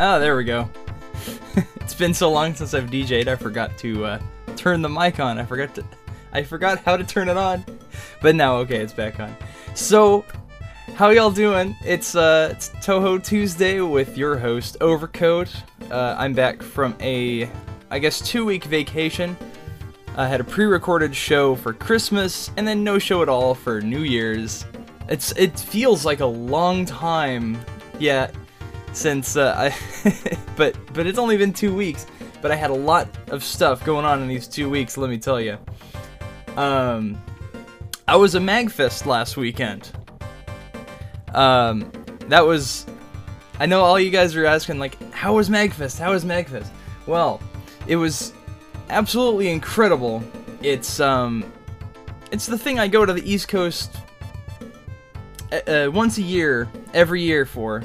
[0.00, 0.70] Oh, there we go.
[1.56, 4.20] it's been so long since I've DJ'd, I forgot to uh,
[4.54, 5.38] turn the mic on.
[5.38, 5.84] I forgot to,
[6.32, 7.64] I forgot how to turn it on.
[8.22, 9.34] But now, okay, it's back on.
[9.74, 10.24] So,
[10.94, 11.74] how y'all doing?
[11.84, 15.52] It's uh, it's Touhou Tuesday with your host Overcoat.
[15.90, 17.50] Uh, I'm back from a,
[17.90, 19.36] I guess, two-week vacation.
[20.16, 24.02] I had a pre-recorded show for Christmas, and then no show at all for New
[24.02, 24.64] Year's.
[25.08, 27.58] It's it feels like a long time,
[27.98, 28.30] yeah,
[28.92, 30.10] since uh, I,
[30.56, 32.06] but but it's only been two weeks.
[32.40, 34.96] But I had a lot of stuff going on in these two weeks.
[34.96, 35.58] Let me tell you.
[36.56, 37.20] Um,
[38.06, 39.90] I was a Magfest last weekend.
[41.34, 41.90] Um,
[42.28, 42.86] that was.
[43.60, 45.98] I know all you guys are asking like, how was Magfest?
[45.98, 46.68] How was Magfest?
[47.06, 47.40] Well,
[47.88, 48.32] it was
[48.88, 50.22] absolutely incredible.
[50.62, 51.44] It's um,
[52.30, 53.96] it's the thing I go to the East Coast
[55.50, 57.82] uh, uh, once a year, every year for,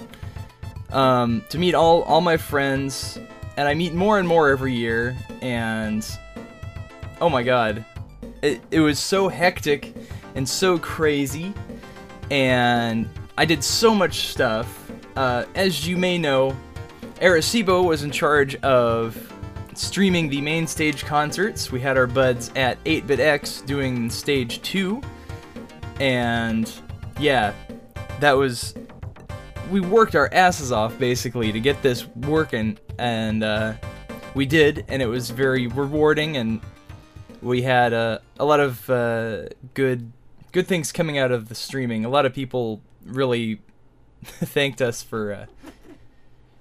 [0.93, 3.19] um, to meet all all my friends,
[3.57, 5.15] and I meet more and more every year.
[5.41, 6.07] And
[7.19, 7.83] oh my god,
[8.41, 9.93] it it was so hectic
[10.35, 11.53] and so crazy,
[12.31, 14.91] and I did so much stuff.
[15.15, 16.55] Uh, as you may know,
[17.19, 19.33] Arecibo was in charge of
[19.75, 21.71] streaming the main stage concerts.
[21.71, 25.01] We had our buds at 8BitX doing stage 2.
[25.99, 26.71] And
[27.19, 27.53] yeah,
[28.19, 28.73] that was.
[29.69, 33.73] We worked our asses off basically to get this working, and uh,
[34.35, 36.61] we did, and it was very rewarding, and
[37.41, 40.11] we had uh, a lot of uh, good
[40.51, 42.05] good things coming out of the streaming.
[42.05, 43.59] A lot of people really
[44.23, 45.45] thanked us for uh,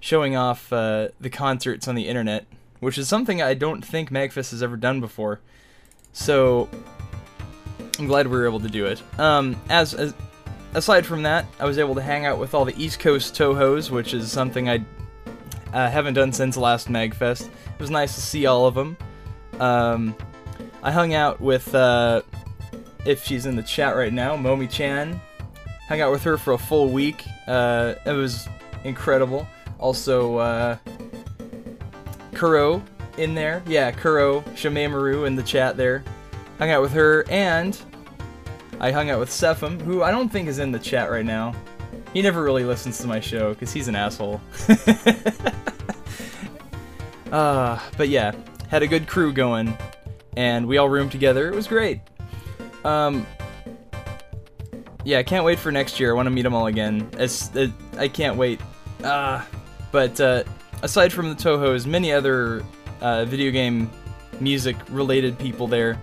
[0.01, 2.47] showing off uh, the concerts on the internet
[2.83, 5.39] which is something I don't think Magfest has ever done before.
[6.13, 6.69] So
[7.97, 9.01] I'm glad we were able to do it.
[9.21, 10.15] Um, as, as
[10.75, 13.91] aside from that, I was able to hang out with all the East Coast Touhous,
[13.91, 14.85] which is something I
[15.73, 17.47] uh, haven't done since last Magfest.
[17.47, 18.97] It was nice to see all of them.
[19.61, 20.17] Um,
[20.83, 22.23] I hung out with, uh,
[23.05, 25.21] if she's in the chat right now, Momi Chan.
[25.89, 27.25] Hung out with her for a full week.
[27.47, 28.49] Uh, it was
[28.85, 29.47] incredible.
[29.79, 30.77] Also, uh,
[32.35, 32.83] Kuro
[33.19, 33.63] in there.
[33.67, 36.03] Yeah, Kuro, Shameimaru in the chat there.
[36.59, 37.79] Hung out with her, and
[38.83, 41.55] I hung out with Sepham, who I don't think is in the chat right now.
[42.13, 44.41] He never really listens to my show, because he's an asshole.
[47.33, 48.33] uh, but yeah,
[48.69, 49.79] had a good crew going,
[50.37, 51.49] and we all roomed together.
[51.49, 52.01] It was great.
[52.85, 53.25] Um,
[55.05, 56.11] yeah, I can't wait for next year.
[56.11, 57.09] I want to meet them all again.
[57.13, 58.61] It's, it, I can't wait.
[59.05, 59.45] Uh,
[59.93, 60.43] but uh,
[60.83, 62.65] aside from the Touhou's, many other
[63.01, 63.89] uh, video game
[64.41, 66.01] music related people there.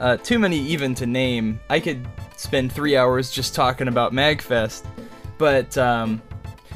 [0.00, 1.60] Uh, too many even to name.
[1.68, 4.86] I could spend three hours just talking about MagFest.
[5.36, 6.22] But um,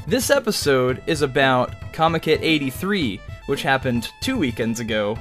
[0.06, 5.18] this episode is about Comiket 83, which happened two weekends ago.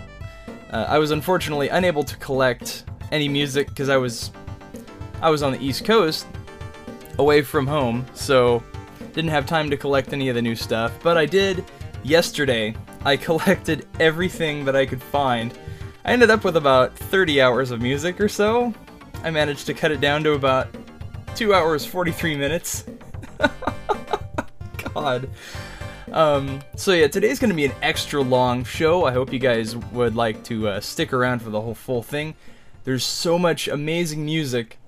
[0.70, 2.84] Uh, I was unfortunately unable to collect
[3.14, 4.32] any music because I was
[5.22, 6.28] I was on the East Coast,
[7.20, 8.62] away from home, so
[9.14, 10.92] didn't have time to collect any of the new stuff.
[11.02, 11.64] But I did
[12.04, 15.58] yesterday, I collected everything that I could find.
[16.06, 18.74] I ended up with about 30 hours of music or so.
[19.24, 20.68] I managed to cut it down to about
[21.36, 22.84] 2 hours 43 minutes.
[24.94, 25.30] God.
[26.12, 29.06] Um, so yeah, today's gonna be an extra long show.
[29.06, 32.36] I hope you guys would like to uh, stick around for the whole full thing.
[32.84, 34.80] There's so much amazing music.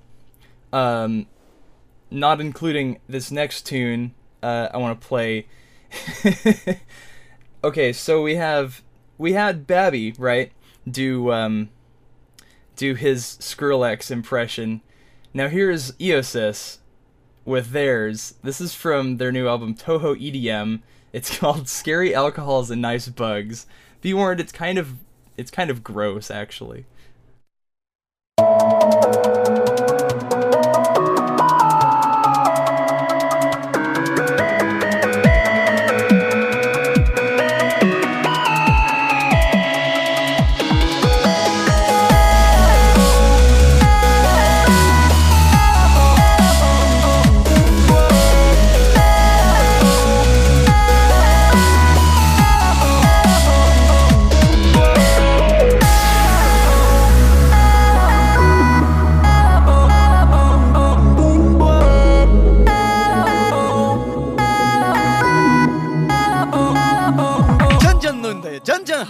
[0.73, 1.27] Um,
[2.11, 5.47] not including this next tune uh, I want to play.
[7.63, 8.83] okay, so we have
[9.17, 10.51] we had Babby right
[10.89, 11.69] do um
[12.75, 14.81] do his Skrillex impression.
[15.33, 16.79] Now here's Eosis
[17.45, 18.35] with theirs.
[18.43, 20.81] This is from their new album Touhou EDM.
[21.13, 23.65] It's called Scary Alcohols and Nice Bugs.
[24.01, 24.95] Be warned, it's kind of
[25.37, 26.85] it's kind of gross actually.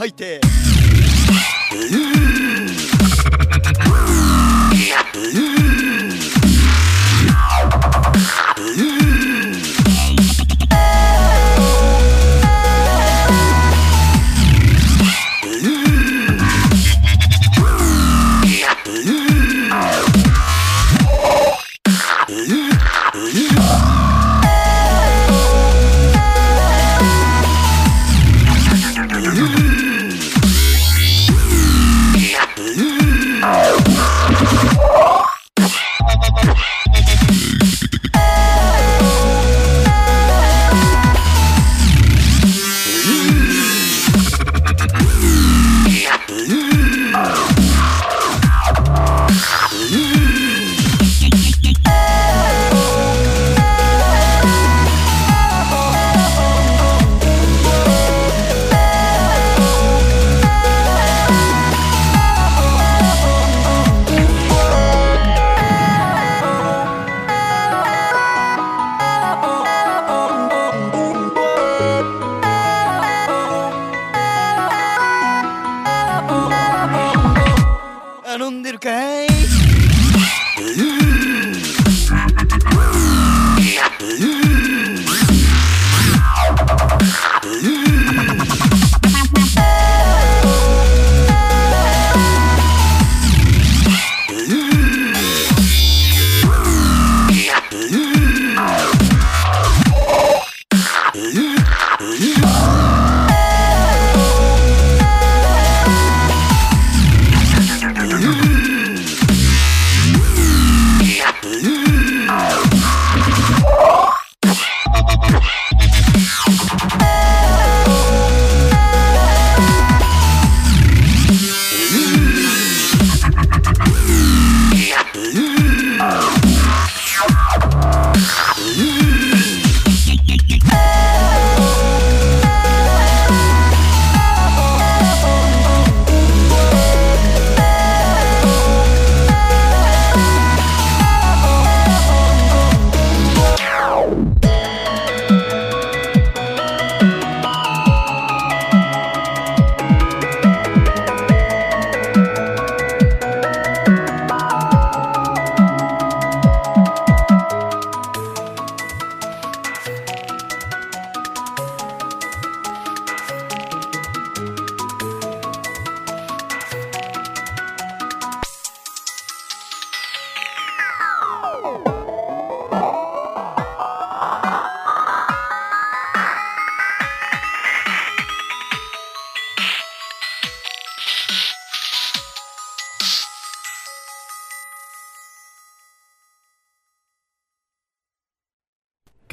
[0.06, 0.45] 吐いて。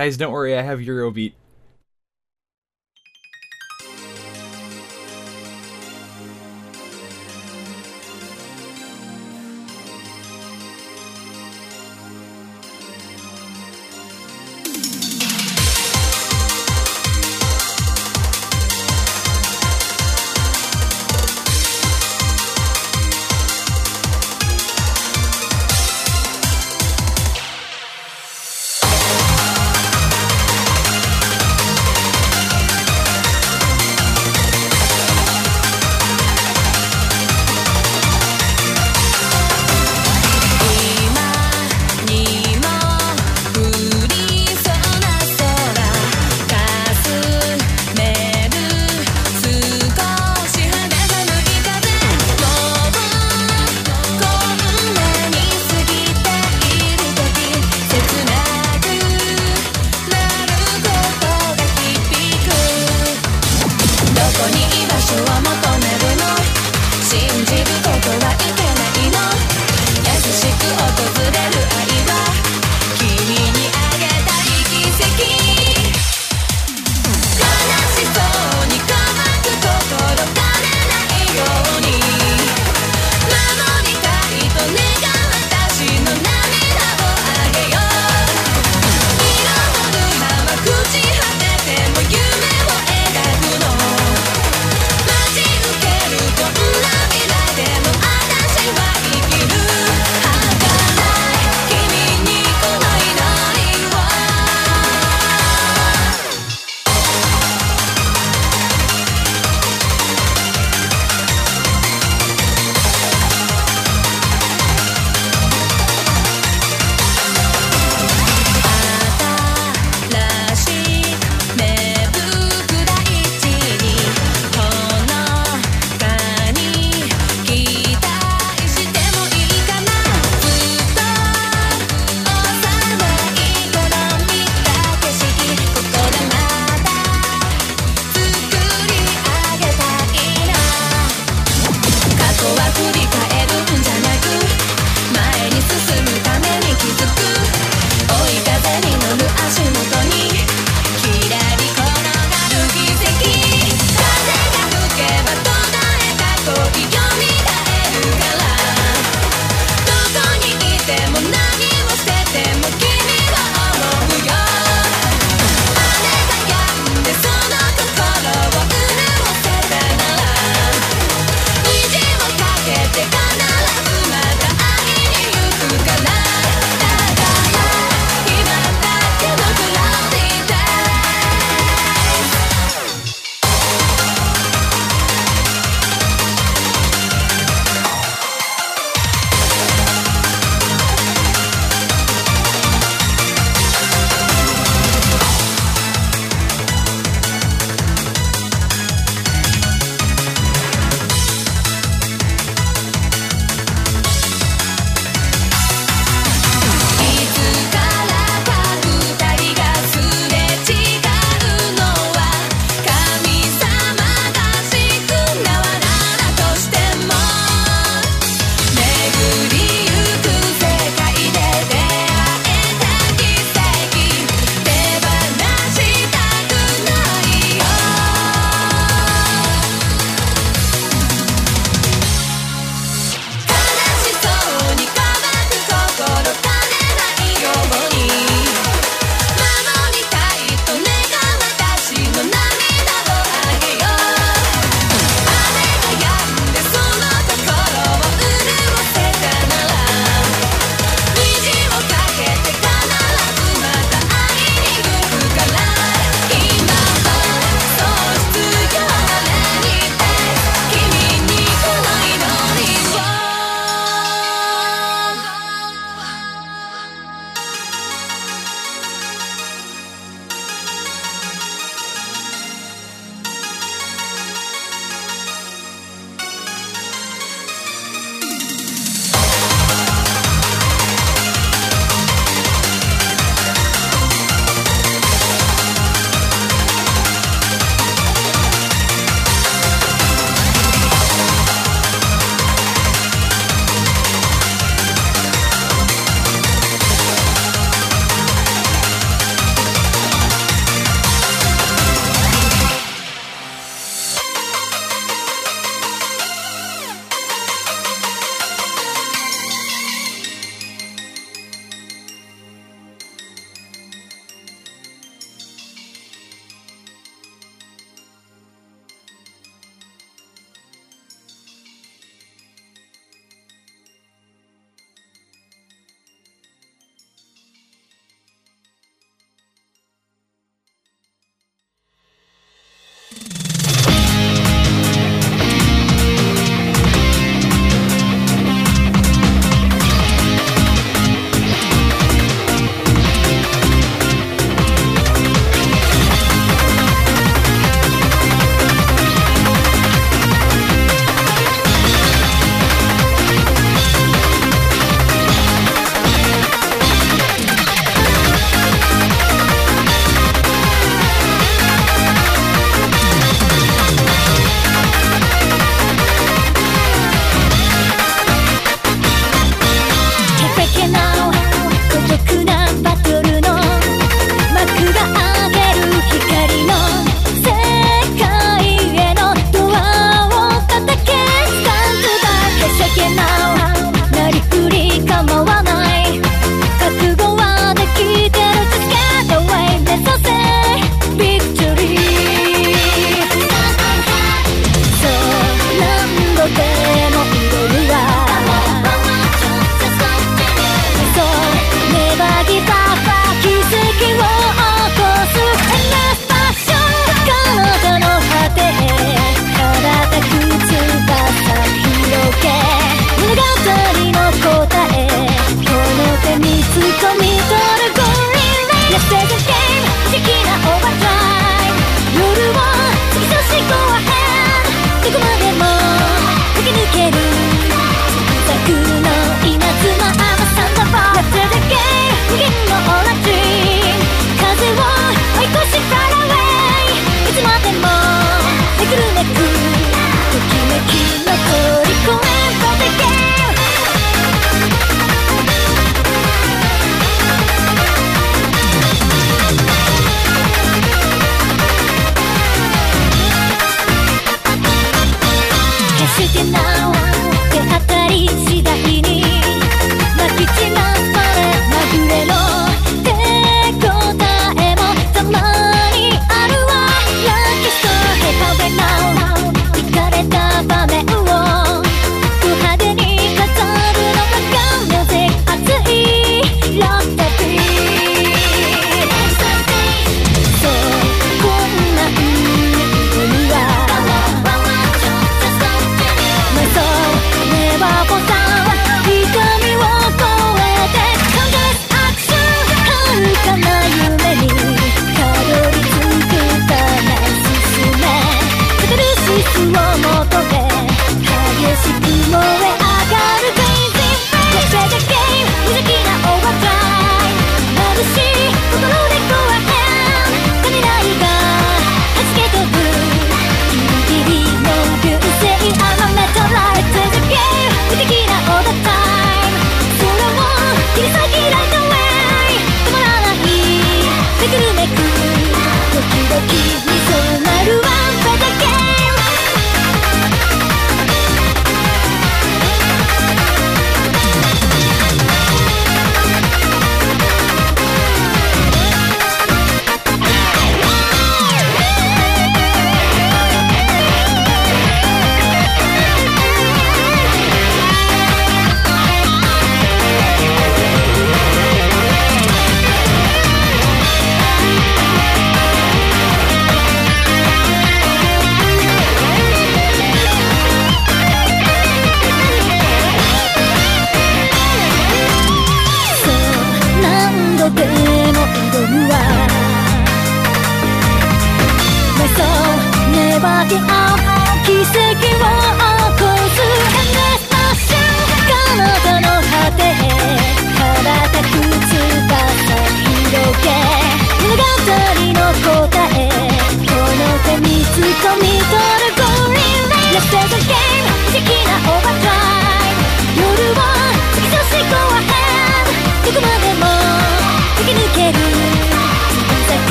[0.00, 1.34] Guys, don't worry, I have Eurobeat.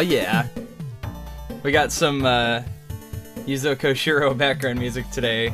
[0.00, 0.46] Oh yeah.
[1.62, 2.62] We got some uh,
[3.40, 5.52] Yuzo Koshiro background music today.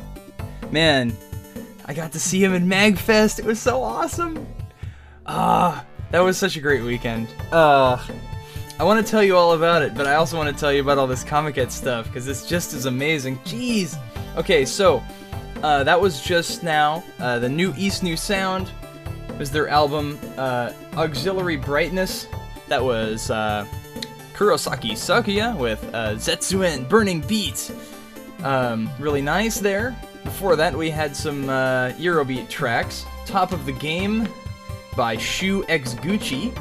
[0.70, 1.16] Man,
[1.84, 3.40] I got to see him in Magfest.
[3.40, 4.46] It was so awesome.
[5.26, 7.26] Ah, that was such a great weekend.
[7.50, 8.00] Uh,
[8.78, 10.80] I want to tell you all about it, but I also want to tell you
[10.80, 13.38] about all this Comiket stuff because it's just as amazing.
[13.38, 13.98] Jeez.
[14.36, 15.02] Okay, so
[15.64, 17.02] uh, that was just now.
[17.18, 18.70] Uh, the new East New Sound
[19.40, 22.28] was their album uh, Auxiliary Brightness.
[22.68, 23.66] That was uh,
[24.36, 27.72] Kurosaki Sakuya with uh, Zetsuen Burning Beat.
[28.42, 29.96] Um, really nice there.
[30.24, 33.06] Before that, we had some uh, Eurobeat tracks.
[33.24, 34.28] Top of the Game
[34.94, 36.54] by Shu X Gucci.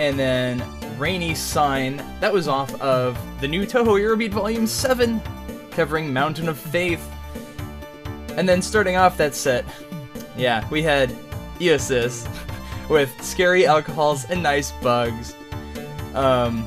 [0.00, 0.64] And then
[0.98, 2.02] Rainy Sign.
[2.18, 5.22] That was off of the new Touhou Eurobeat Volume 7,
[5.70, 7.08] covering Mountain of Faith.
[8.36, 9.64] And then starting off that set,
[10.36, 11.10] yeah, we had
[11.60, 12.28] Eosis
[12.90, 15.36] with Scary Alcohols and Nice Bugs.
[16.14, 16.66] Um,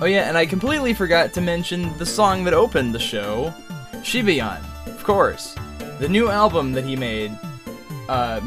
[0.00, 3.52] oh yeah, and I completely forgot to mention the song that opened the show,
[4.02, 5.54] Shibayan, of course.
[5.98, 7.36] The new album that he made,
[8.08, 8.40] uh,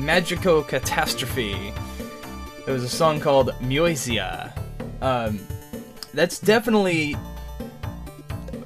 [0.68, 1.74] Catastrophe.
[2.66, 4.52] It was a song called Myoisia.
[5.02, 5.40] Um,
[6.14, 7.16] that's definitely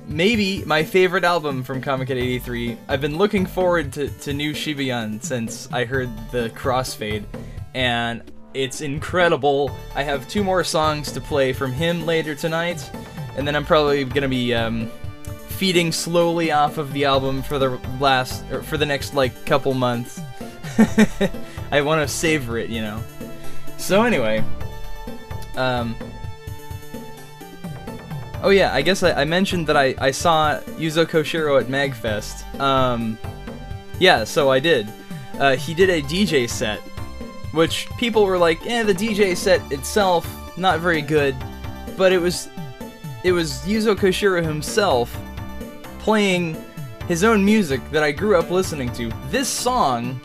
[0.08, 2.78] maybe my favorite album from Comiket 83.
[2.88, 7.26] I've been looking forward to, to new Shibayan since I heard the crossfade,
[7.74, 8.24] and
[8.58, 9.72] it's incredible.
[9.96, 12.90] I have two more songs to play from him later tonight,
[13.38, 14.90] and then I'm probably gonna be um,
[15.48, 19.74] feeding slowly off of the album for the last or for the next like couple
[19.74, 20.20] months.
[21.72, 23.02] I want to savor it, you know.
[23.78, 24.44] So anyway,
[25.56, 25.96] um,
[28.42, 32.60] oh yeah, I guess I, I mentioned that I, I saw Yuzo Koshiro at Magfest.
[32.60, 33.18] Um,
[34.00, 34.92] yeah, so I did.
[35.40, 36.82] Uh, he did a DJ set,
[37.58, 41.36] which people were like, eh, the DJ set itself not very good,
[41.98, 42.50] but it was
[43.24, 45.18] it was Yuzo Koshiro himself
[45.98, 46.56] playing
[47.08, 49.12] his own music that I grew up listening to.
[49.32, 50.22] This song,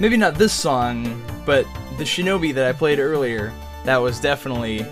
[0.00, 1.66] maybe not this song, but
[1.98, 3.52] the Shinobi that I played earlier,
[3.84, 4.86] that was definitely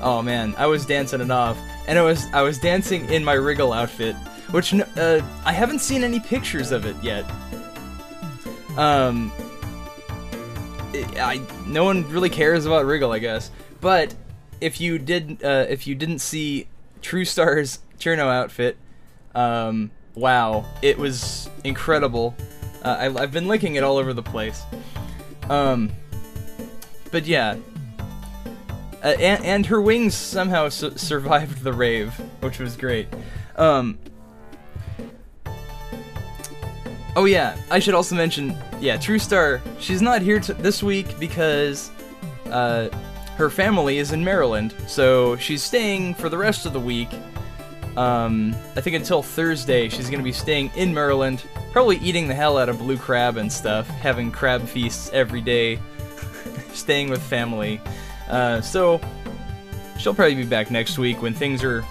[0.00, 1.56] oh man, I was dancing it off.
[1.86, 4.16] And it was I was dancing in my Wriggle outfit,
[4.50, 7.24] which uh, I haven't seen any pictures of it yet.
[8.76, 9.30] Um
[10.94, 13.50] I no one really cares about Wriggle, I guess.
[13.80, 14.14] But
[14.60, 16.68] if you did uh, if you didn't see
[17.00, 18.76] True Star's Cirno outfit,
[19.34, 22.34] um, wow, it was incredible.
[22.82, 24.62] Uh, I, have been linking it all over the place.
[25.48, 25.92] Um,
[27.10, 27.56] but yeah,
[29.02, 33.08] uh, and, and her wings somehow su- survived the rave, which was great.
[33.56, 33.98] Um,
[37.16, 39.60] oh yeah, I should also mention, yeah, True Star.
[39.78, 41.90] She's not here this week because
[42.46, 42.88] uh,
[43.36, 47.08] her family is in Maryland, so she's staying for the rest of the week.
[47.96, 52.56] Um, I think until Thursday, she's gonna be staying in Maryland, probably eating the hell
[52.56, 55.78] out of blue crab and stuff, having crab feasts every day,
[56.72, 57.80] staying with family.
[58.28, 59.00] Uh, so
[59.98, 61.82] she'll probably be back next week when things are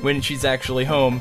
[0.00, 1.20] when she's actually home.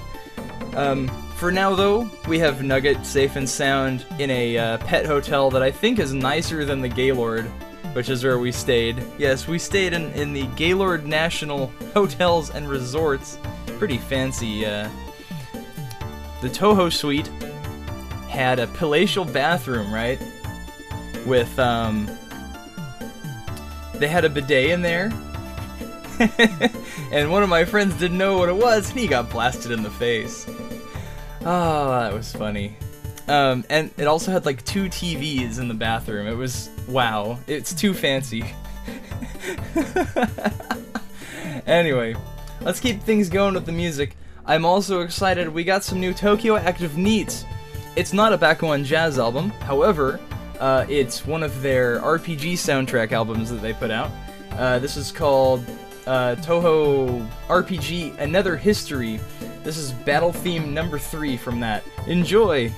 [0.76, 5.52] Um, for now, though, we have Nugget safe and sound in a uh, pet hotel
[5.52, 7.46] that I think is nicer than the Gaylord,
[7.94, 9.04] which is where we stayed.
[9.20, 13.38] Yes, we stayed in, in the Gaylord National Hotels and Resorts.
[13.78, 14.66] Pretty fancy.
[14.66, 14.90] Uh,
[16.42, 17.28] the Touhou Suite
[18.30, 20.20] had a palatial bathroom, right?
[21.28, 22.10] With, um,
[23.94, 25.12] they had a bidet in there.
[27.12, 29.84] and one of my friends didn't know what it was, and he got blasted in
[29.84, 30.48] the face.
[31.42, 32.76] Oh, that was funny.
[33.28, 36.28] Um, and it also had like two TVs in the bathroom.
[36.28, 37.40] It was wow.
[37.48, 38.46] It's too fancy.
[41.66, 42.16] anyway,
[42.62, 44.16] let's keep things going with the music.
[44.46, 45.50] I'm also excited.
[45.50, 47.44] We got some new Tokyo Active NEETs.
[47.98, 50.20] It's not a Bakuon jazz album, however,
[50.60, 54.12] uh, it's one of their RPG soundtrack albums that they put out.
[54.52, 55.66] Uh, this is called
[56.08, 59.20] uh, Touhou RPG Another History.
[59.64, 61.84] This is battle theme number three from that.
[62.08, 62.72] Enjoy!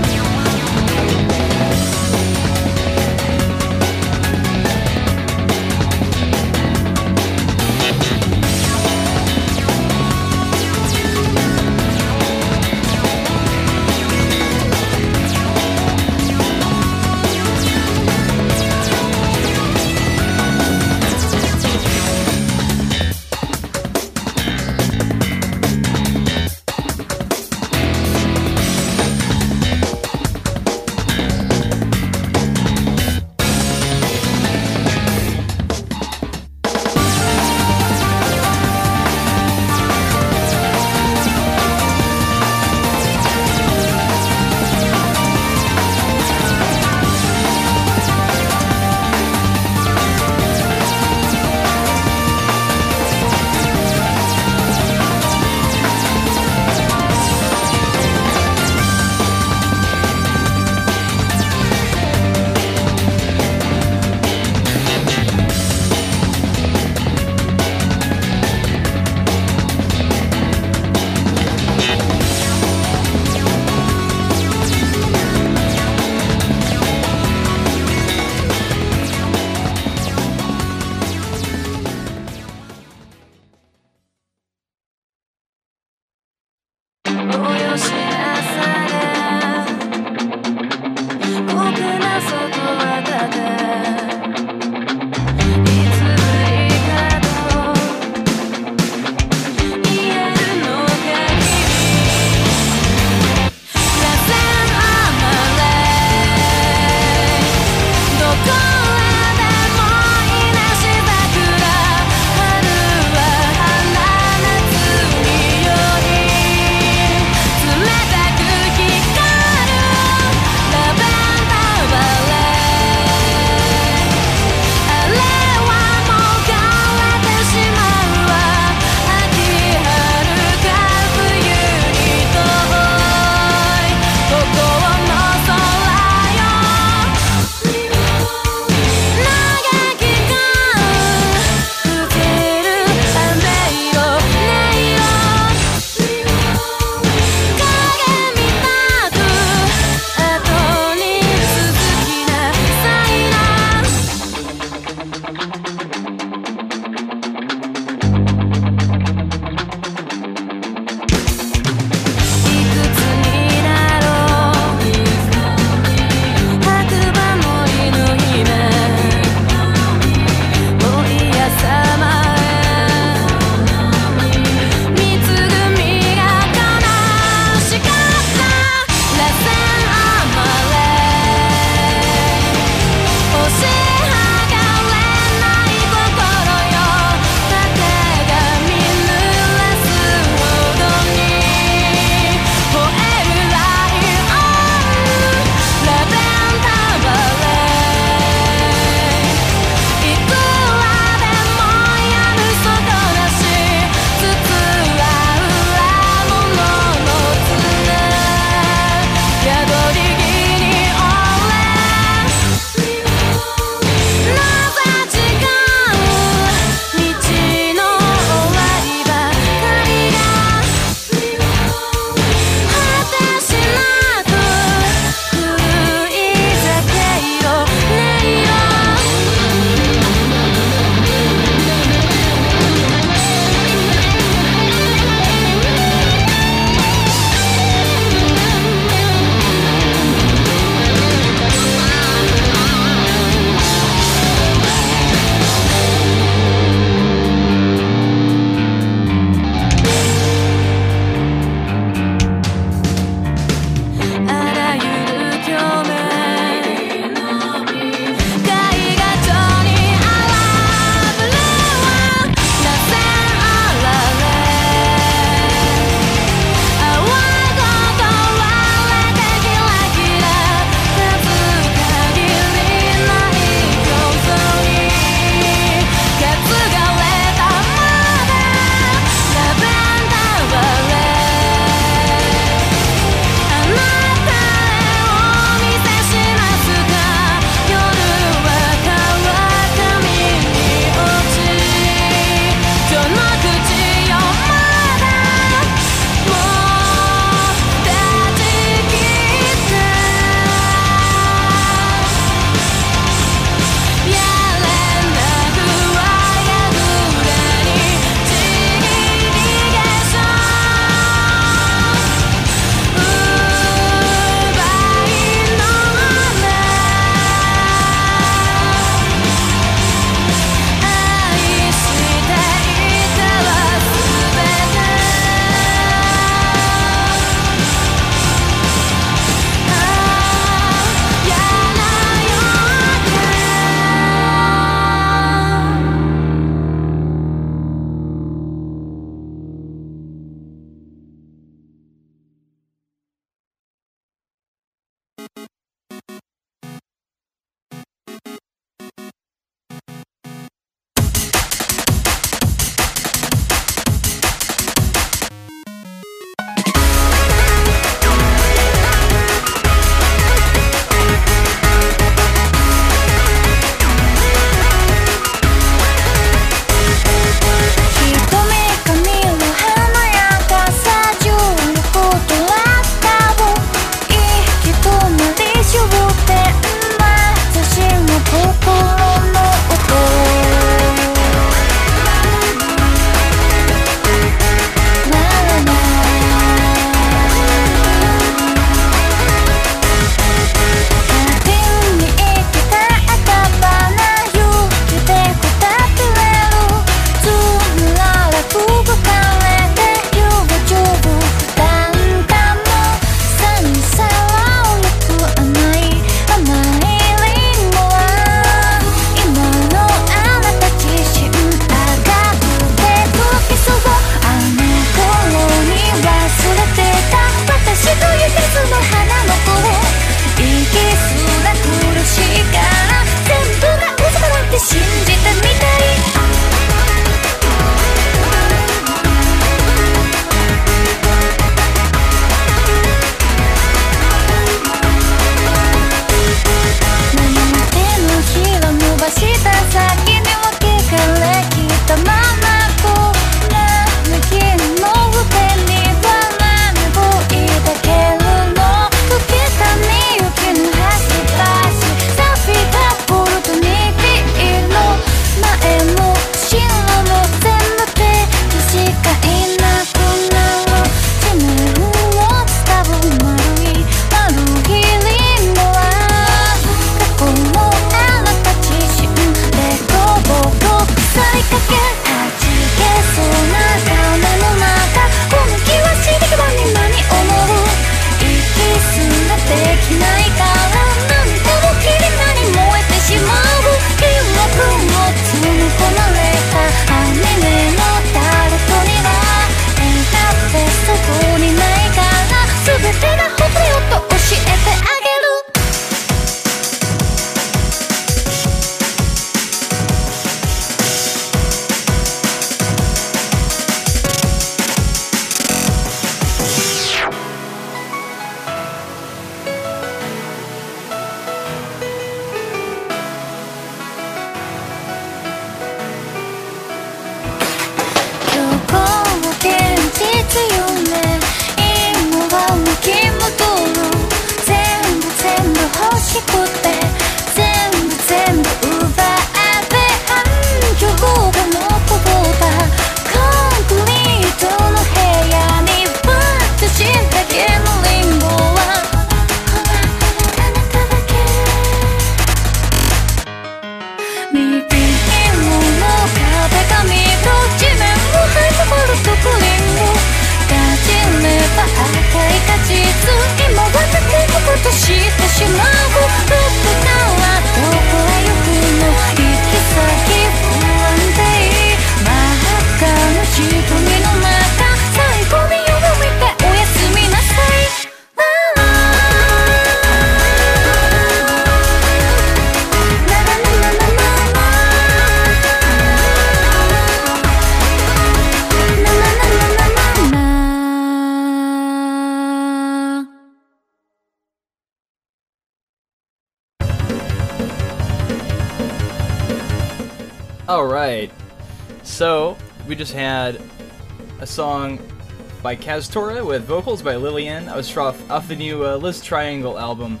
[595.46, 597.48] by Kaztora with vocals by Lillian.
[597.48, 600.00] I was off, off the new uh, Liz Triangle album.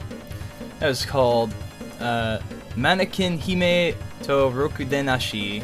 [0.80, 1.54] That was called
[2.00, 2.40] uh,
[2.74, 3.94] Mannequin Hime
[4.24, 5.62] to Rokudenashi.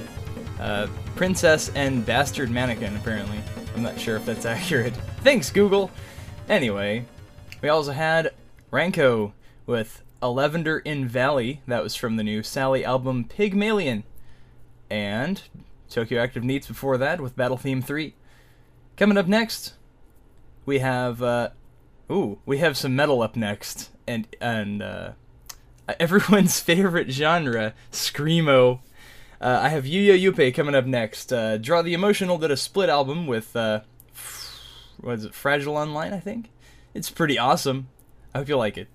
[0.61, 3.41] Uh, Princess and Bastard Mannequin, apparently.
[3.75, 4.95] I'm not sure if that's accurate.
[5.25, 5.91] Thanks, Google!
[6.49, 7.05] Anyway,
[7.61, 8.31] we also had
[8.73, 9.33] Ranko
[9.67, 11.61] with A Lavender in Valley.
[11.67, 14.05] That was from the new Sally album Pygmalion.
[14.89, 15.43] And
[15.91, 18.15] Tokyo Active NEETs before that with Battle Theme 3.
[18.97, 19.72] Coming up next,
[20.67, 21.51] we have uh,
[22.11, 25.13] ooh, we have some metal up next, and and uh,
[25.99, 28.81] everyone's favorite genre, screamo.
[29.41, 31.33] Uh, I have Yuya Yupe coming up next.
[31.33, 33.81] Uh, Draw the Emotional did a split album with uh,
[35.01, 36.51] what is it, Fragile Online, I think.
[36.95, 37.89] It's pretty awesome.
[38.35, 38.89] I hope you like it.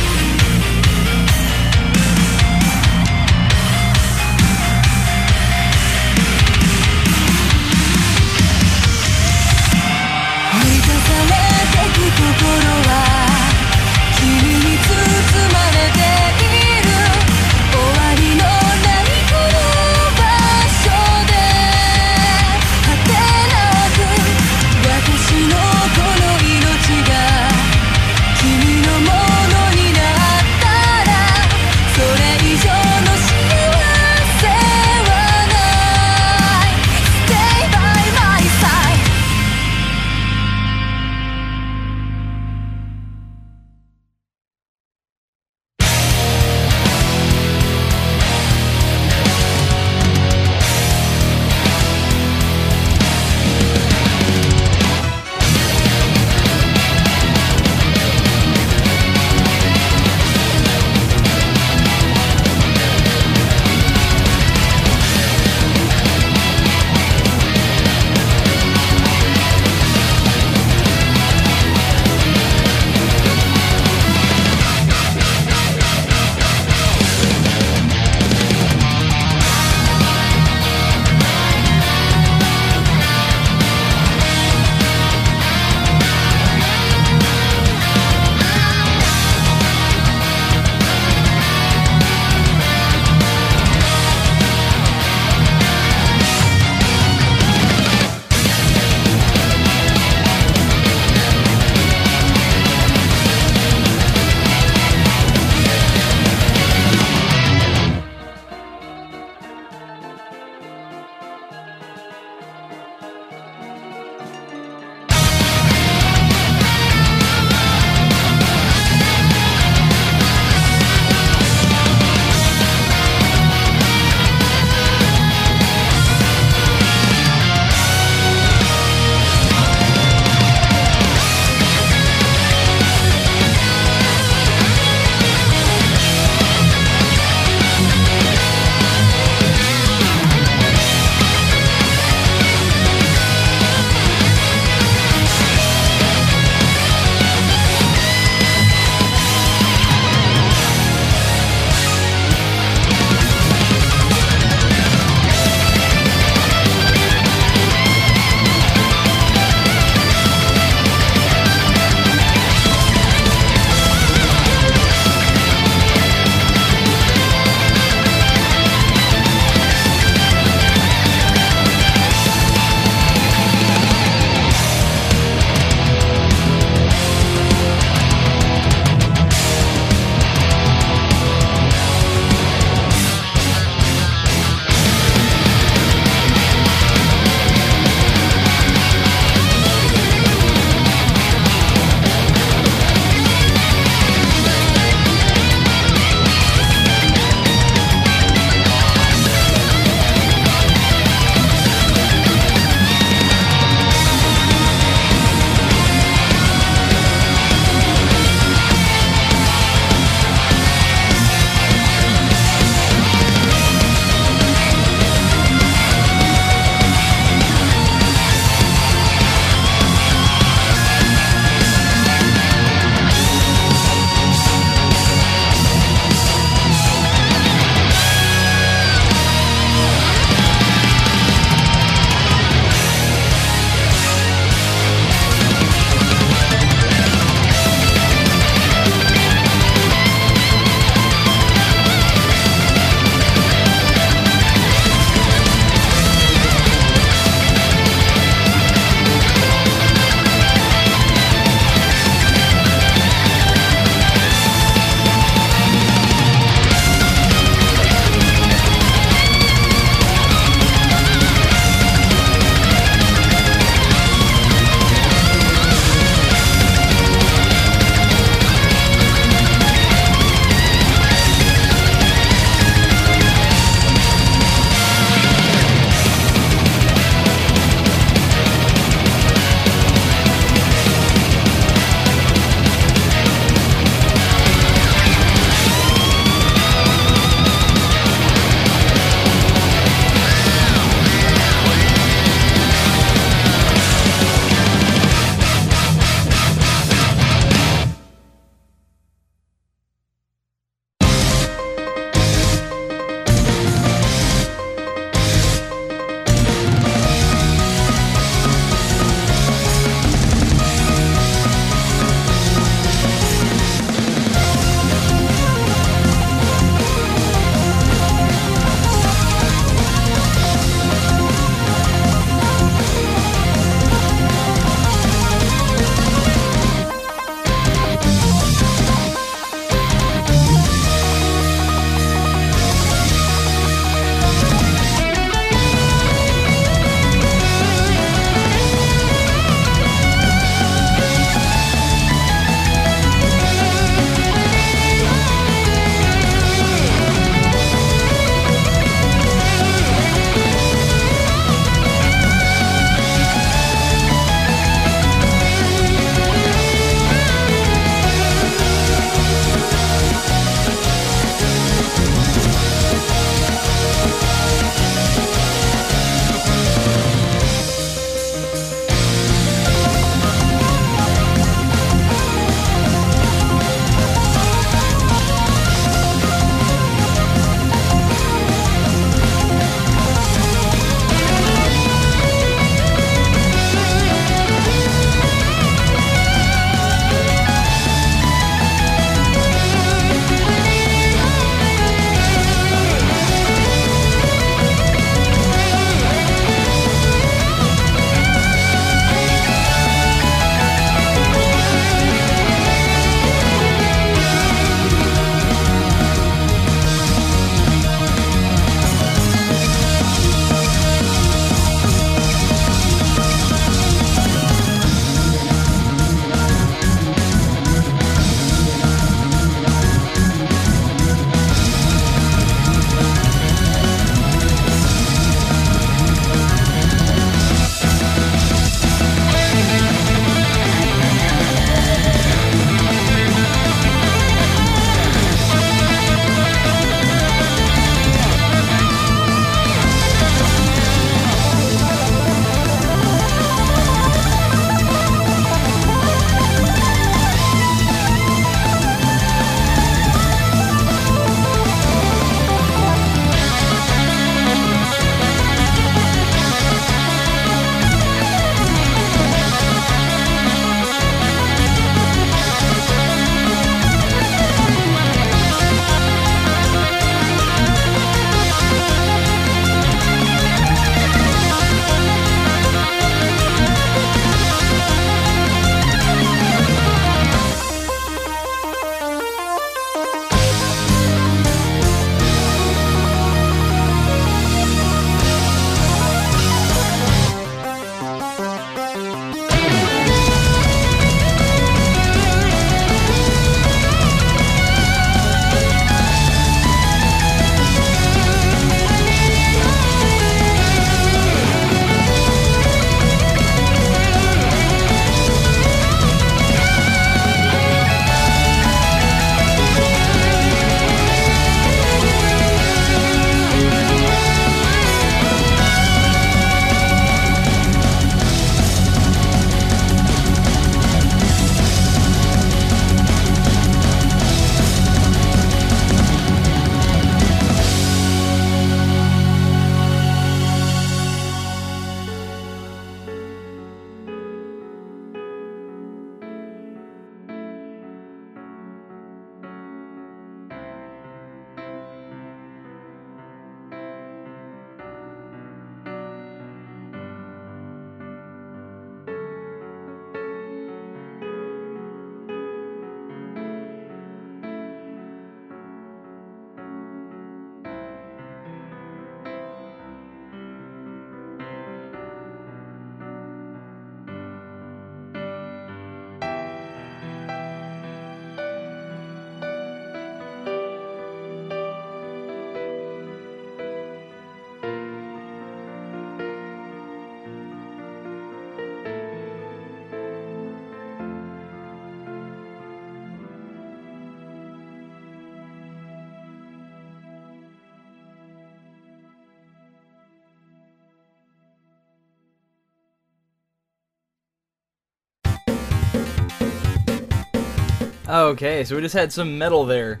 [598.32, 600.00] Okay, so we just had some metal there.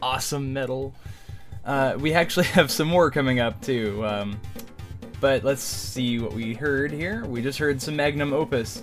[0.00, 0.94] Awesome metal.
[1.62, 4.02] Uh, we actually have some more coming up too.
[4.06, 4.40] Um,
[5.20, 7.22] but let's see what we heard here.
[7.26, 8.82] We just heard some Magnum Opus.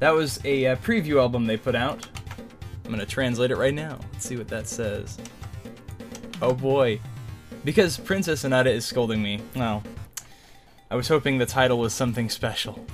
[0.00, 2.06] That was a uh, preview album they put out.
[2.84, 3.98] I'm gonna translate it right now.
[4.12, 5.16] Let's see what that says.
[6.42, 7.00] Oh boy.
[7.64, 9.40] Because Princess Sonata is scolding me.
[9.54, 9.82] Well,
[10.90, 12.84] I was hoping the title was something special.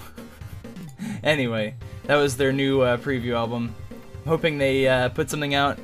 [1.24, 1.74] anyway,
[2.04, 3.74] that was their new uh, preview album.
[4.26, 5.78] Hoping they uh, put something out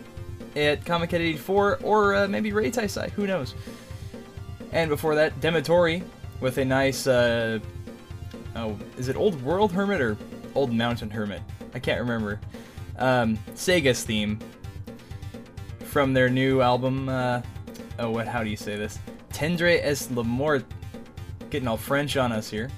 [0.55, 3.55] at Comiket 84 or uh, maybe Reitaisai, who knows.
[4.73, 6.05] And before that, Demetori
[6.41, 7.59] with a nice, uh,
[8.55, 10.17] oh, is it Old World Hermit or
[10.55, 11.43] Old Mountain Hermit?
[11.75, 12.41] I can't remember.
[12.99, 14.39] Um, Seiga's theme
[15.85, 17.09] from their new album.
[17.09, 17.43] Uh,
[17.99, 18.27] oh, what?
[18.27, 18.99] How do you say this?
[19.33, 20.63] Tendre es l'amour.
[21.51, 22.69] Getting all French on us here.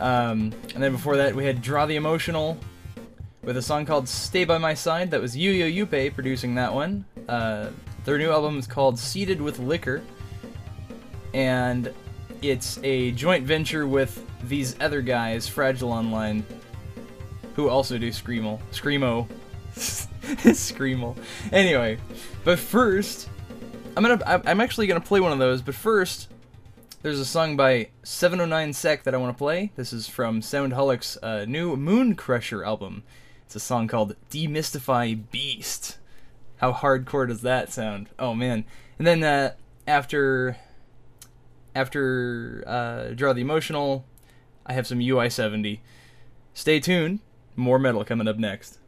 [0.00, 2.58] Um, and then before that, we had Draw the Emotional
[3.44, 5.10] with a song called Stay By My Side.
[5.10, 7.04] That was Yuyo Yuppie producing that one.
[7.28, 7.68] Uh,
[8.04, 10.02] their new album is called Seated with Liquor.
[11.34, 11.92] And
[12.40, 16.44] it's a joint venture with these other guys, Fragile Online,
[17.54, 18.60] who also do Screamo.
[18.72, 19.28] Screamo.
[19.74, 21.16] Screamo.
[21.52, 21.98] Anyway,
[22.44, 23.28] but first,
[23.96, 24.42] I'm gonna.
[24.46, 25.60] I'm actually gonna play one of those.
[25.60, 26.30] But first,
[27.02, 29.72] there's a song by 709 Sec that I want to play.
[29.76, 33.02] This is from Soundholic's uh, new Moon Crusher album.
[33.54, 35.98] It's a song called Demystify Beast.
[36.56, 38.08] How hardcore does that sound?
[38.18, 38.64] Oh man!
[38.98, 39.52] And then uh,
[39.86, 40.56] after
[41.72, 44.06] after uh, Draw the Emotional,
[44.66, 45.78] I have some UI70.
[46.52, 47.20] Stay tuned.
[47.54, 48.80] More metal coming up next.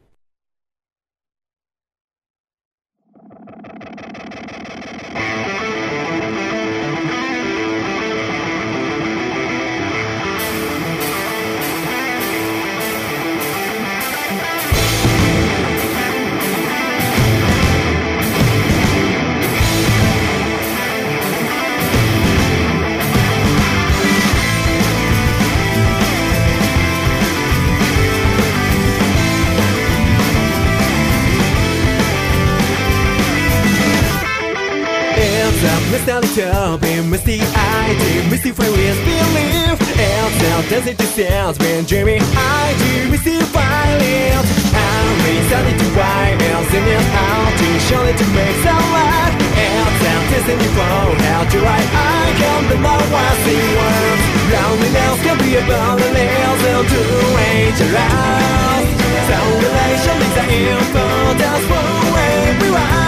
[35.96, 42.76] It's a to be misty-eyed Demystify with belief It's a desert distance When dreaming I
[42.76, 44.44] do demystify it
[44.76, 49.40] I'm reasoning to why Else in it out To show it to make some light.
[49.56, 54.22] It's a destiny for how to write I can be my wising words.
[54.52, 57.00] Loneliness can be a burden nails into
[57.40, 58.84] dangerous
[59.32, 61.06] So relation is the info
[61.40, 63.05] That's for everyone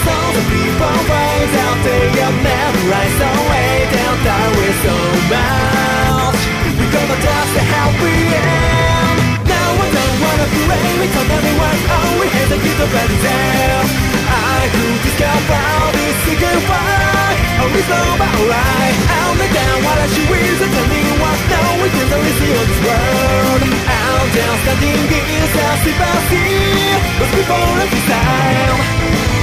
[0.00, 2.08] All the people find out they
[2.40, 4.96] never rise away Down there with so
[5.28, 6.40] much
[6.78, 9.16] We gonna touch the how we am.
[9.44, 12.58] Now I don't wanna rain We told everyone all we had the
[12.96, 13.84] ready down.
[14.24, 18.96] I could discover this secret why Always know about right.
[19.20, 21.38] I'll lay down what I should with And tell me what.
[21.52, 23.60] Now we can only this world.
[23.84, 24.26] I'm
[24.64, 26.46] standing here Sassy Bassy
[27.20, 29.39] But before every time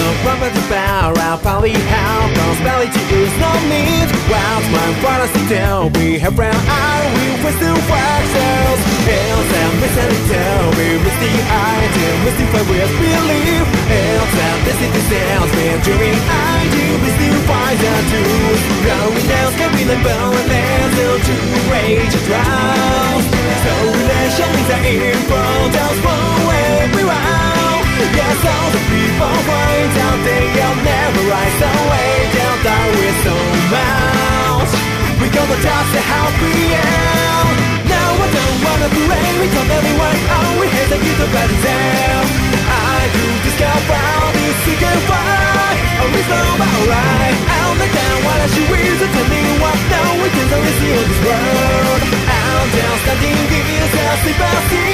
[0.00, 5.92] There's no property power, I probably have Prosperity is no need Whilst my brothers tell
[6.00, 11.32] we have brown eye We will still wax cells Hills and misunderstood We miss the
[11.52, 17.08] idea Mystify with belief Hills and this is the sounds Been dreaming I do We
[17.20, 18.62] still find the truth.
[18.80, 21.34] Growing down can be like bone and still to
[21.68, 23.20] rage and drown
[23.68, 24.80] So relation is the
[25.12, 25.44] info
[25.76, 26.56] That's for
[26.88, 27.69] everyone
[28.00, 33.36] Yes, all the people find out they will never rise away Down there with so
[33.68, 34.72] much
[35.20, 37.46] We touch the how we am
[37.92, 41.58] Now I don't wanna rain We told everyone all we had to get the better
[41.60, 42.24] down
[42.72, 44.00] I could discover
[44.32, 49.12] this secret why Always know about right I'll let down what I should with And
[49.12, 52.00] tell me what now we can only see on this world
[52.32, 52.64] I'm
[53.04, 54.88] standing here Sassy Bassy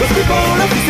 [0.00, 0.80] But before of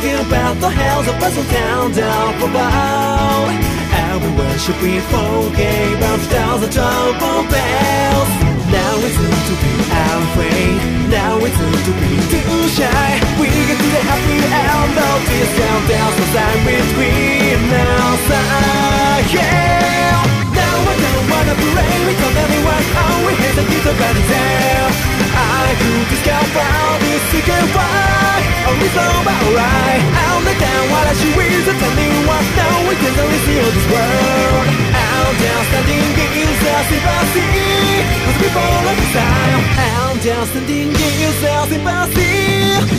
[0.00, 3.48] the time about the hells of Puzzle Town down above.
[4.12, 8.30] Everyone should be forgave of thousand trouble bells.
[8.72, 10.76] Now it's time to be afraid.
[11.10, 13.08] Now it's time to be too shy.
[13.40, 16.10] We get to the happy end of this countdown.
[16.16, 18.24] So time between us.
[18.32, 20.16] ah, Yeah.
[20.56, 25.15] Now I don't wanna late because anyone always has a little better there.
[25.66, 26.70] I could discover
[27.02, 28.38] this secret why.
[28.70, 30.02] Only so alright.
[30.22, 33.58] I'll let down what I should with the telling what now we can only see
[33.58, 34.66] all this world.
[34.94, 36.06] Out there standing
[36.38, 37.50] in the sympathy.
[38.22, 39.60] Cause before of style.
[39.98, 41.30] Out there standing in the
[41.66, 42.30] sympathy.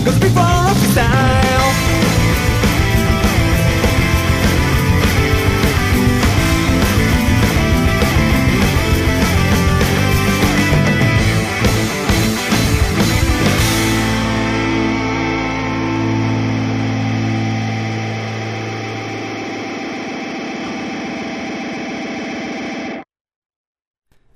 [0.04, 2.07] Cause before of the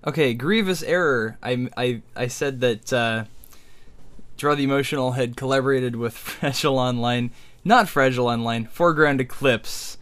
[0.05, 1.37] Okay, grievous error.
[1.43, 3.25] I, I, I said that uh,
[4.37, 7.31] Draw the Emotional had collaborated with Fragile Online.
[7.63, 9.97] Not Fragile Online, Foreground Eclipse.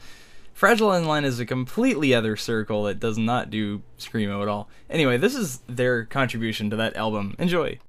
[0.53, 4.69] Fragile Online is a completely other circle that does not do Screamo at all.
[4.89, 7.35] Anyway, this is their contribution to that album.
[7.37, 7.88] Enjoy.「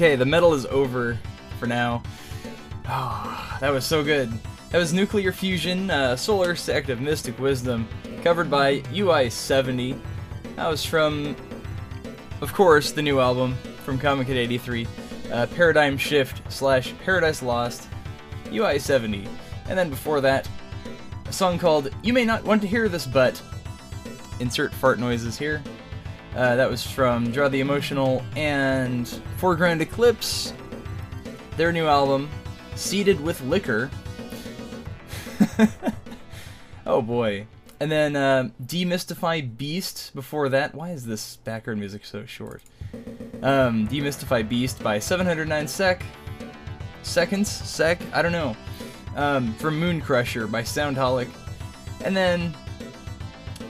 [0.00, 1.18] Okay, the metal is over
[1.58, 2.02] for now.
[2.88, 4.32] Oh, that was so good.
[4.70, 7.86] That was Nuclear Fusion, uh, Solar Sect of Mystic Wisdom,
[8.22, 10.00] covered by UI70.
[10.56, 11.36] That was from,
[12.40, 14.86] of course, the new album from Comiket 83,
[15.32, 17.86] uh, Paradigm Shift slash Paradise Lost,
[18.46, 19.28] UI70.
[19.68, 20.48] And then before that,
[21.26, 23.42] a song called You May Not Want to Hear This But.
[24.40, 25.62] Insert fart noises here.
[26.34, 30.52] Uh, that was from Draw the Emotional and Foreground Eclipse,
[31.56, 32.28] their new album,
[32.74, 33.90] Seated with Liquor.
[36.86, 37.46] oh boy.
[37.80, 40.74] And then uh, Demystify Beast before that.
[40.74, 42.62] Why is this background music so short?
[43.42, 46.02] Um, Demystify Beast by 709 sec.
[47.02, 47.48] Seconds?
[47.50, 47.98] Sec?
[48.12, 48.54] I don't know.
[49.16, 51.30] Um, from Moon Crusher by Soundholic.
[52.04, 52.54] And then,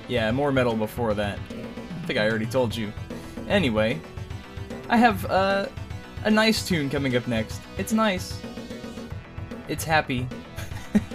[0.08, 1.38] yeah, more metal before that.
[1.38, 2.92] I think I already told you.
[3.48, 4.00] Anyway,
[4.90, 5.66] I have uh,
[6.24, 7.60] a nice tune coming up next.
[7.78, 8.40] It's nice.
[9.68, 10.26] It's happy.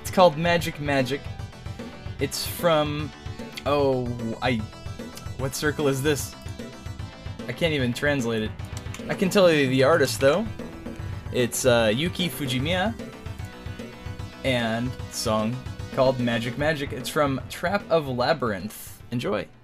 [0.00, 1.20] it's called Magic Magic.
[2.20, 3.10] It's from.
[3.66, 4.08] Oh,
[4.40, 4.58] I.
[5.38, 6.36] What circle is this?
[7.48, 8.52] I can't even translate it.
[9.08, 10.46] I can tell you the artist though.
[11.32, 12.94] It's uh, Yuki Fujimiya.
[14.44, 15.56] And song
[15.96, 16.92] called Magic Magic.
[16.92, 19.02] It's from Trap of Labyrinth.
[19.10, 19.57] Enjoy.「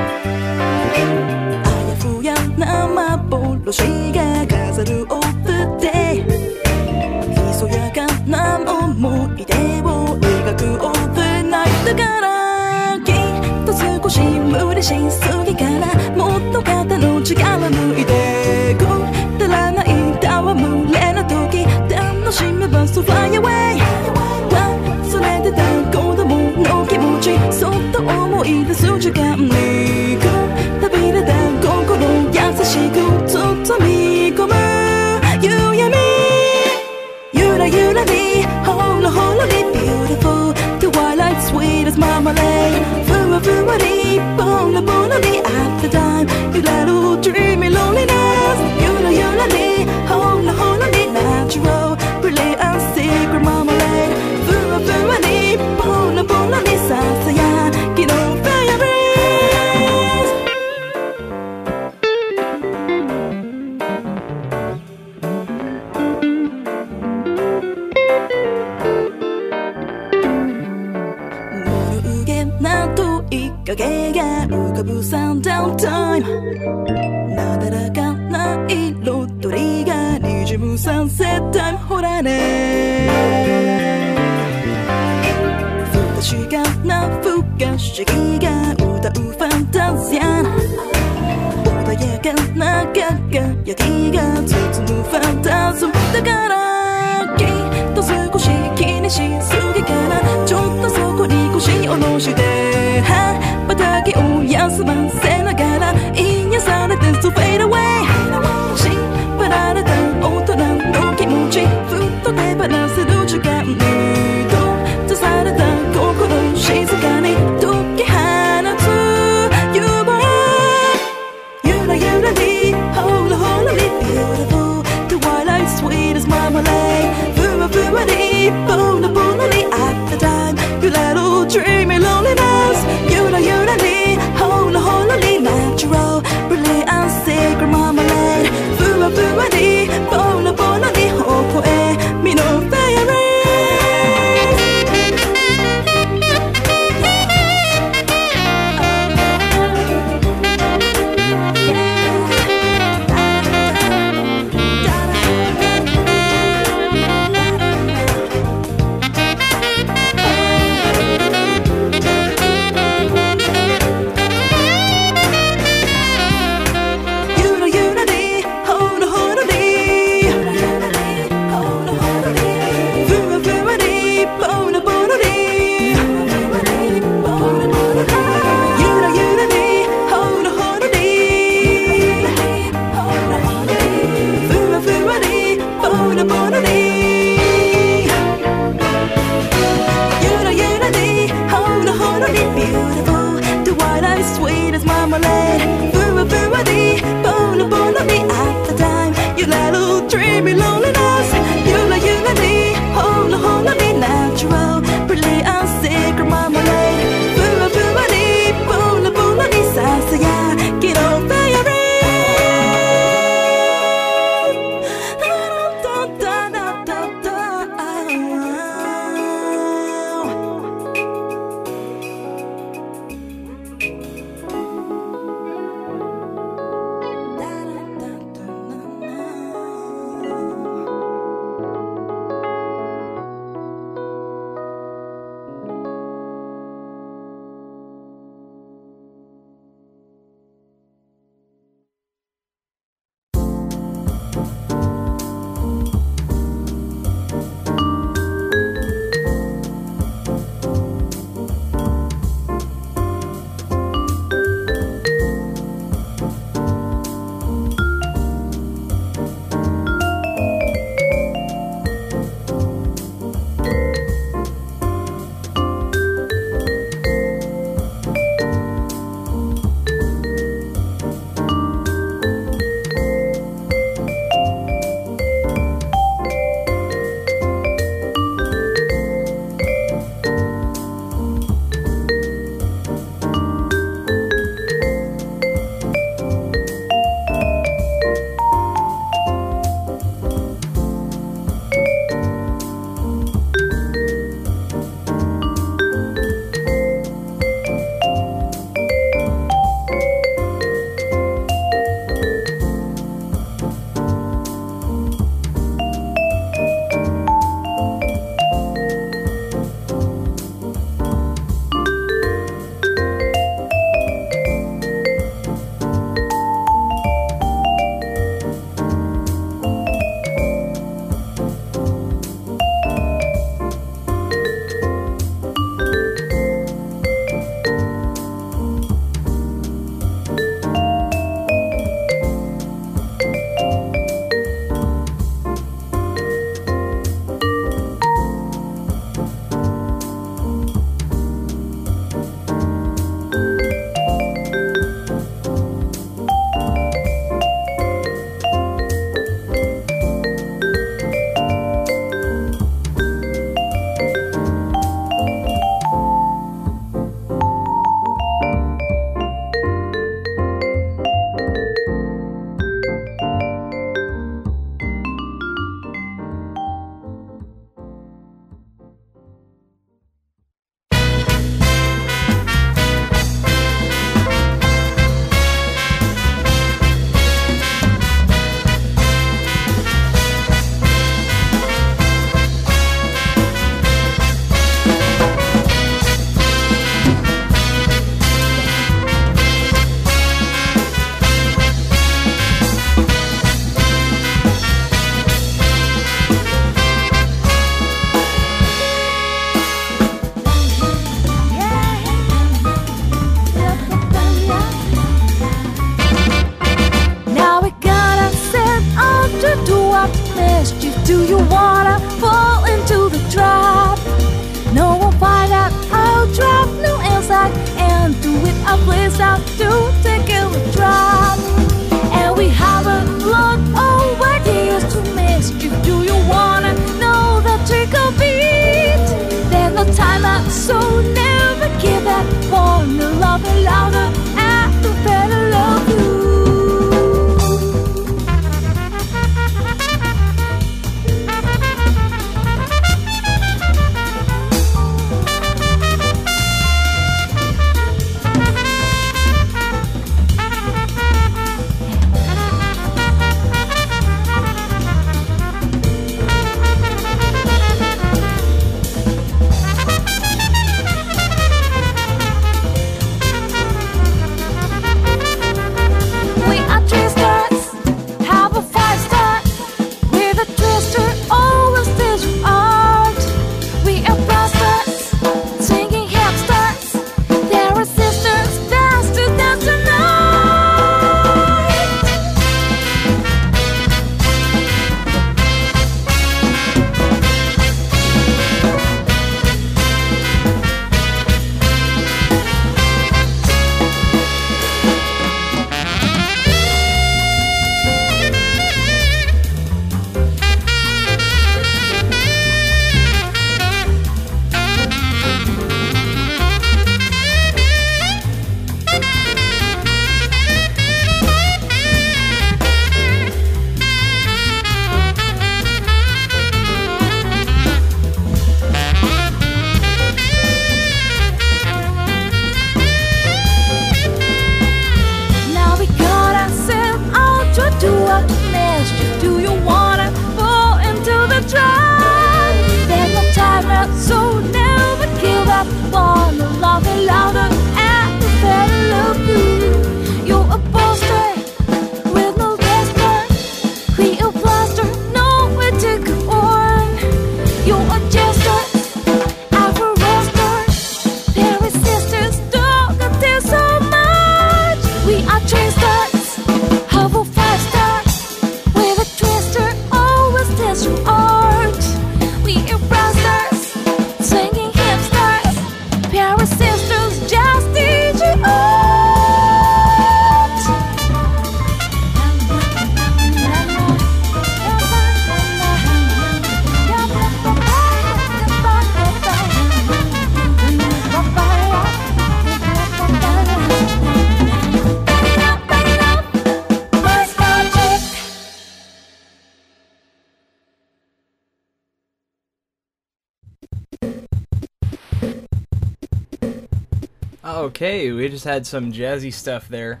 [597.76, 600.00] Okay, we just had some jazzy stuff there.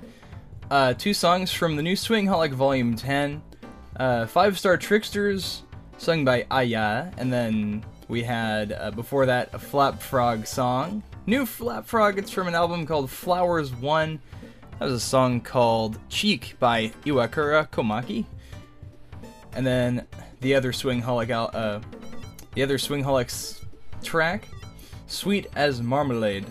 [0.70, 3.42] Uh, two songs from the new Swing Holic Volume 10.
[3.96, 5.60] Uh, Five Star Tricksters,
[5.98, 11.02] sung by Aya, and then we had, uh, before that, a Flap Frog song.
[11.26, 14.20] New Flap Frog, it's from an album called Flowers 1.
[14.78, 18.24] That was a song called Cheek by Iwakura Komaki.
[19.52, 20.06] And then
[20.40, 21.80] the other Swing Holic, al- uh,
[22.54, 23.62] the other Swing Holic's
[24.02, 24.48] track,
[25.08, 26.46] Sweet as Marmalade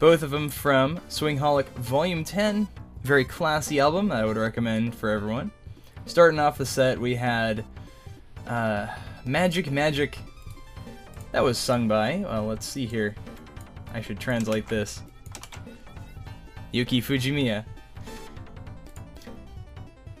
[0.00, 2.66] both of them from Swingholic Volume 10.
[3.02, 5.52] Very classy album I would recommend for everyone.
[6.06, 7.66] Starting off the set, we had
[8.46, 8.88] uh,
[9.26, 10.18] Magic Magic.
[11.32, 13.14] That was sung by, well, let's see here.
[13.92, 15.02] I should translate this.
[16.72, 17.66] Yuki Fujimiya.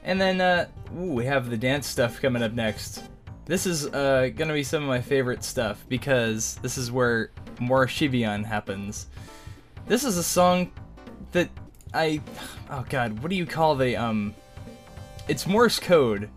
[0.04, 3.04] And then, uh, ooh, we have the dance stuff coming up next.
[3.46, 7.86] This is uh, gonna be some of my favorite stuff because this is where more
[7.86, 9.06] Shibayan happens.
[9.90, 10.70] This is a song
[11.32, 11.48] that
[11.92, 12.20] I
[12.70, 14.36] oh god, what do you call the um
[15.26, 16.30] it's Morse code.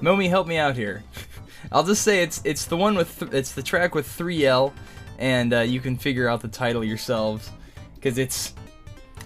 [0.00, 1.04] Momi help me out here.
[1.70, 4.72] I'll just say it's it's the one with th- it's the track with 3L
[5.20, 7.48] and uh, you can figure out the title yourselves
[8.02, 8.52] cuz it's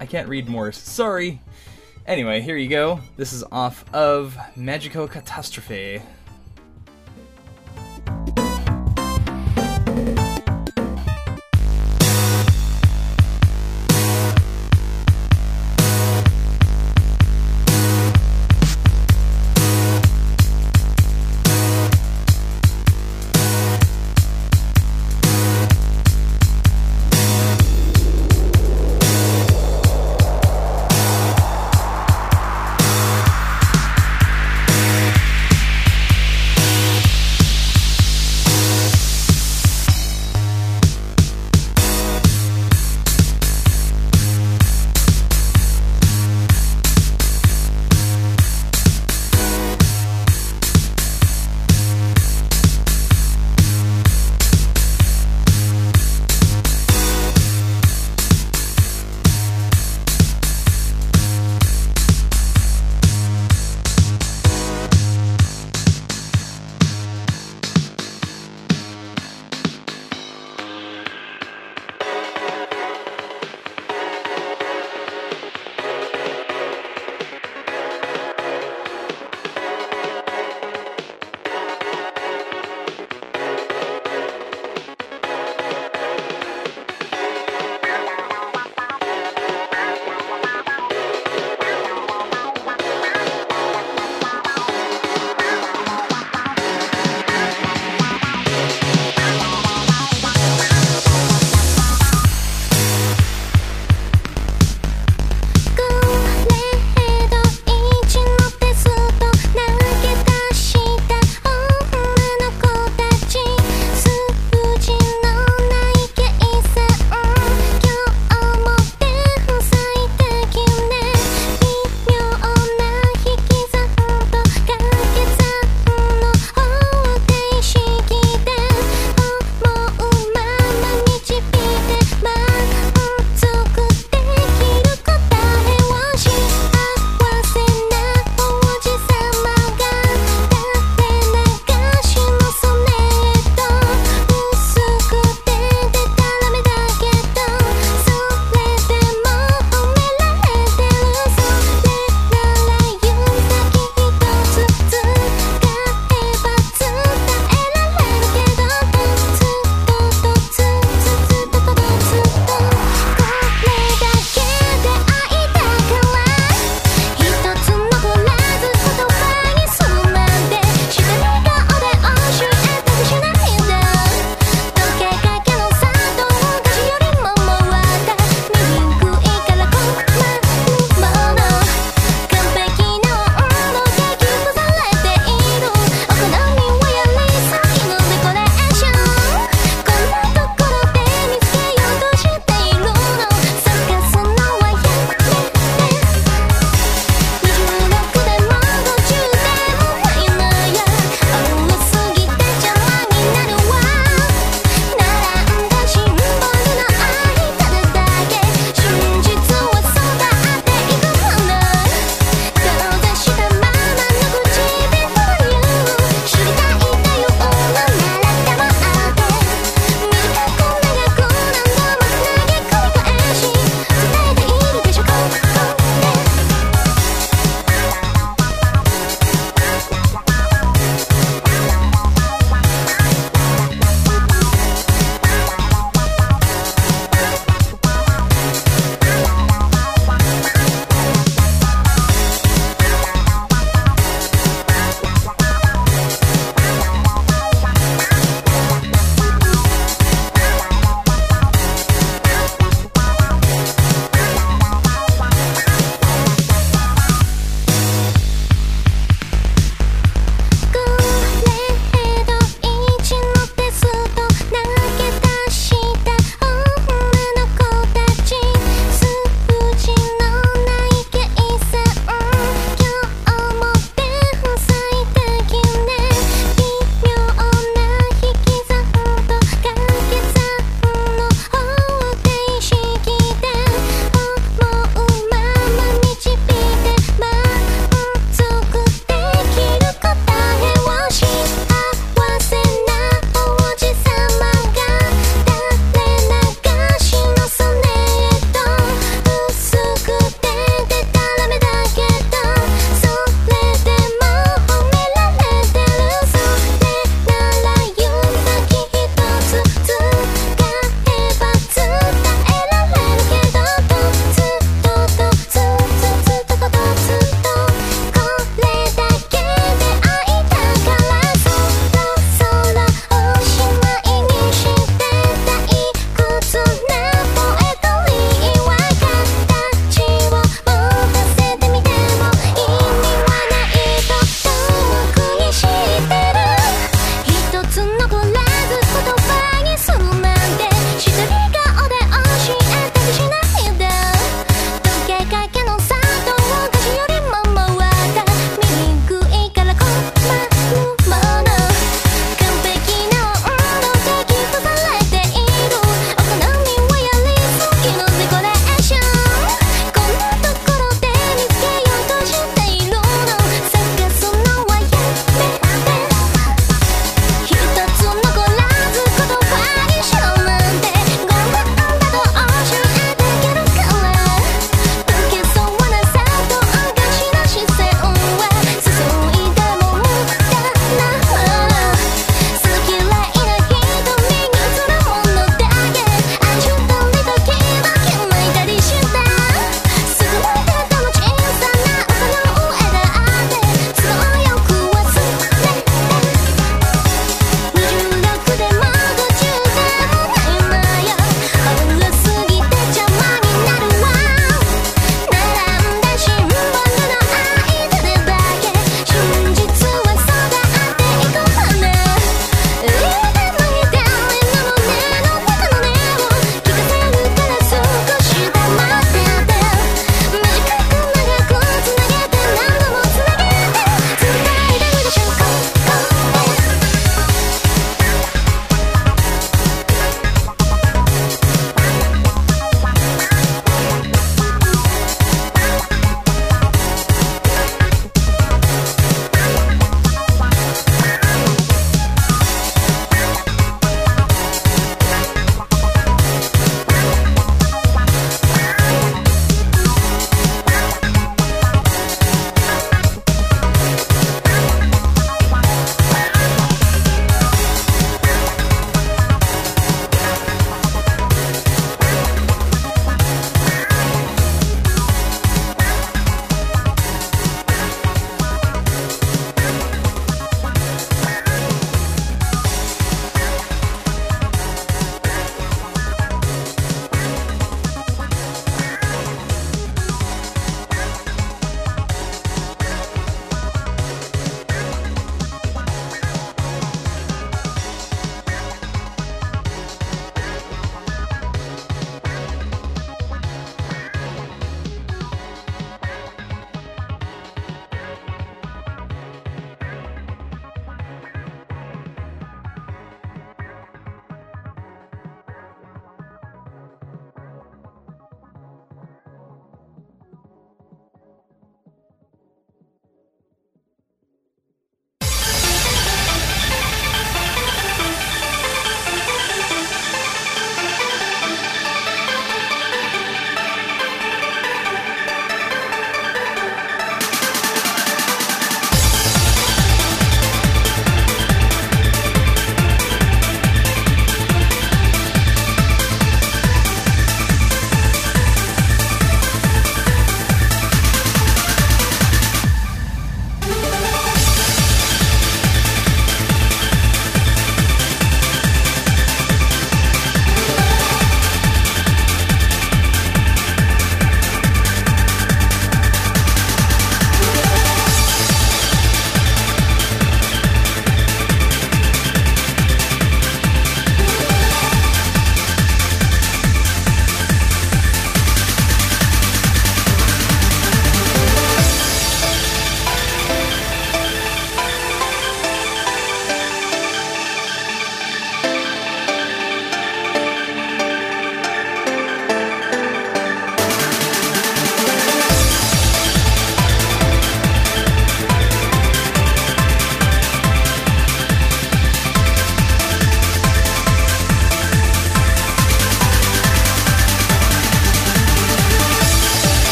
[0.00, 0.78] I can't read Morse.
[0.78, 1.42] Sorry.
[2.06, 3.00] Anyway, here you go.
[3.18, 6.00] This is off of Magical Catastrophe.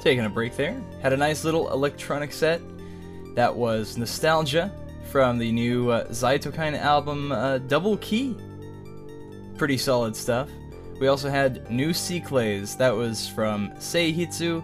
[0.00, 0.80] Taking a break there.
[1.02, 2.60] Had a nice little electronic set.
[3.34, 4.72] That was Nostalgia
[5.10, 8.34] from the new uh, Zytokine album uh, Double Key.
[9.56, 10.48] Pretty solid stuff.
[10.98, 12.76] We also had New Cycles.
[12.76, 14.62] That was from Seihitsu.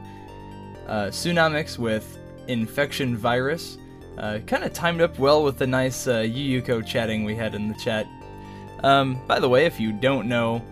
[0.87, 2.19] Uh, Tsunamix with
[2.49, 3.79] Infection Virus.
[4.19, 7.69] Uh, kind of timed up well with the nice uh, Yuyuko chatting we had in
[7.69, 8.07] the chat.
[8.83, 10.63] Um, by the way, if you don't know,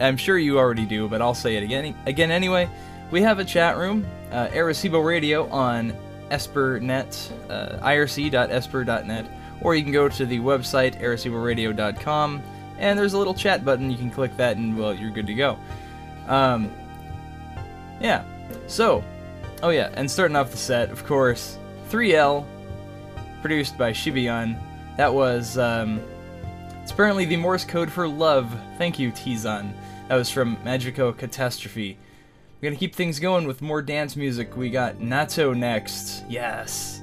[0.00, 2.68] I'm sure you already do, but I'll say it again again anyway.
[3.10, 5.94] We have a chat room, uh, Arecibo Radio on
[6.30, 9.26] Espernet, uh, irc.esper.net,
[9.62, 12.42] or you can go to the website areciboradio.com,
[12.78, 13.90] and there's a little chat button.
[13.90, 15.58] You can click that, and well, you're good to go.
[16.26, 16.70] Um,
[18.00, 18.24] yeah.
[18.66, 19.02] So,
[19.62, 21.56] oh yeah, and starting off the set, of course,
[21.88, 22.44] 3L,
[23.40, 24.58] produced by Shibayan.
[24.98, 26.00] That was um,
[26.82, 28.54] it's apparently the Morse code for love.
[28.76, 29.72] Thank you, Tizan.
[30.08, 31.98] That was from Magico Catastrophe.
[32.60, 34.56] We're gonna keep things going with more dance music.
[34.56, 36.24] We got Nato next.
[36.28, 37.00] Yes.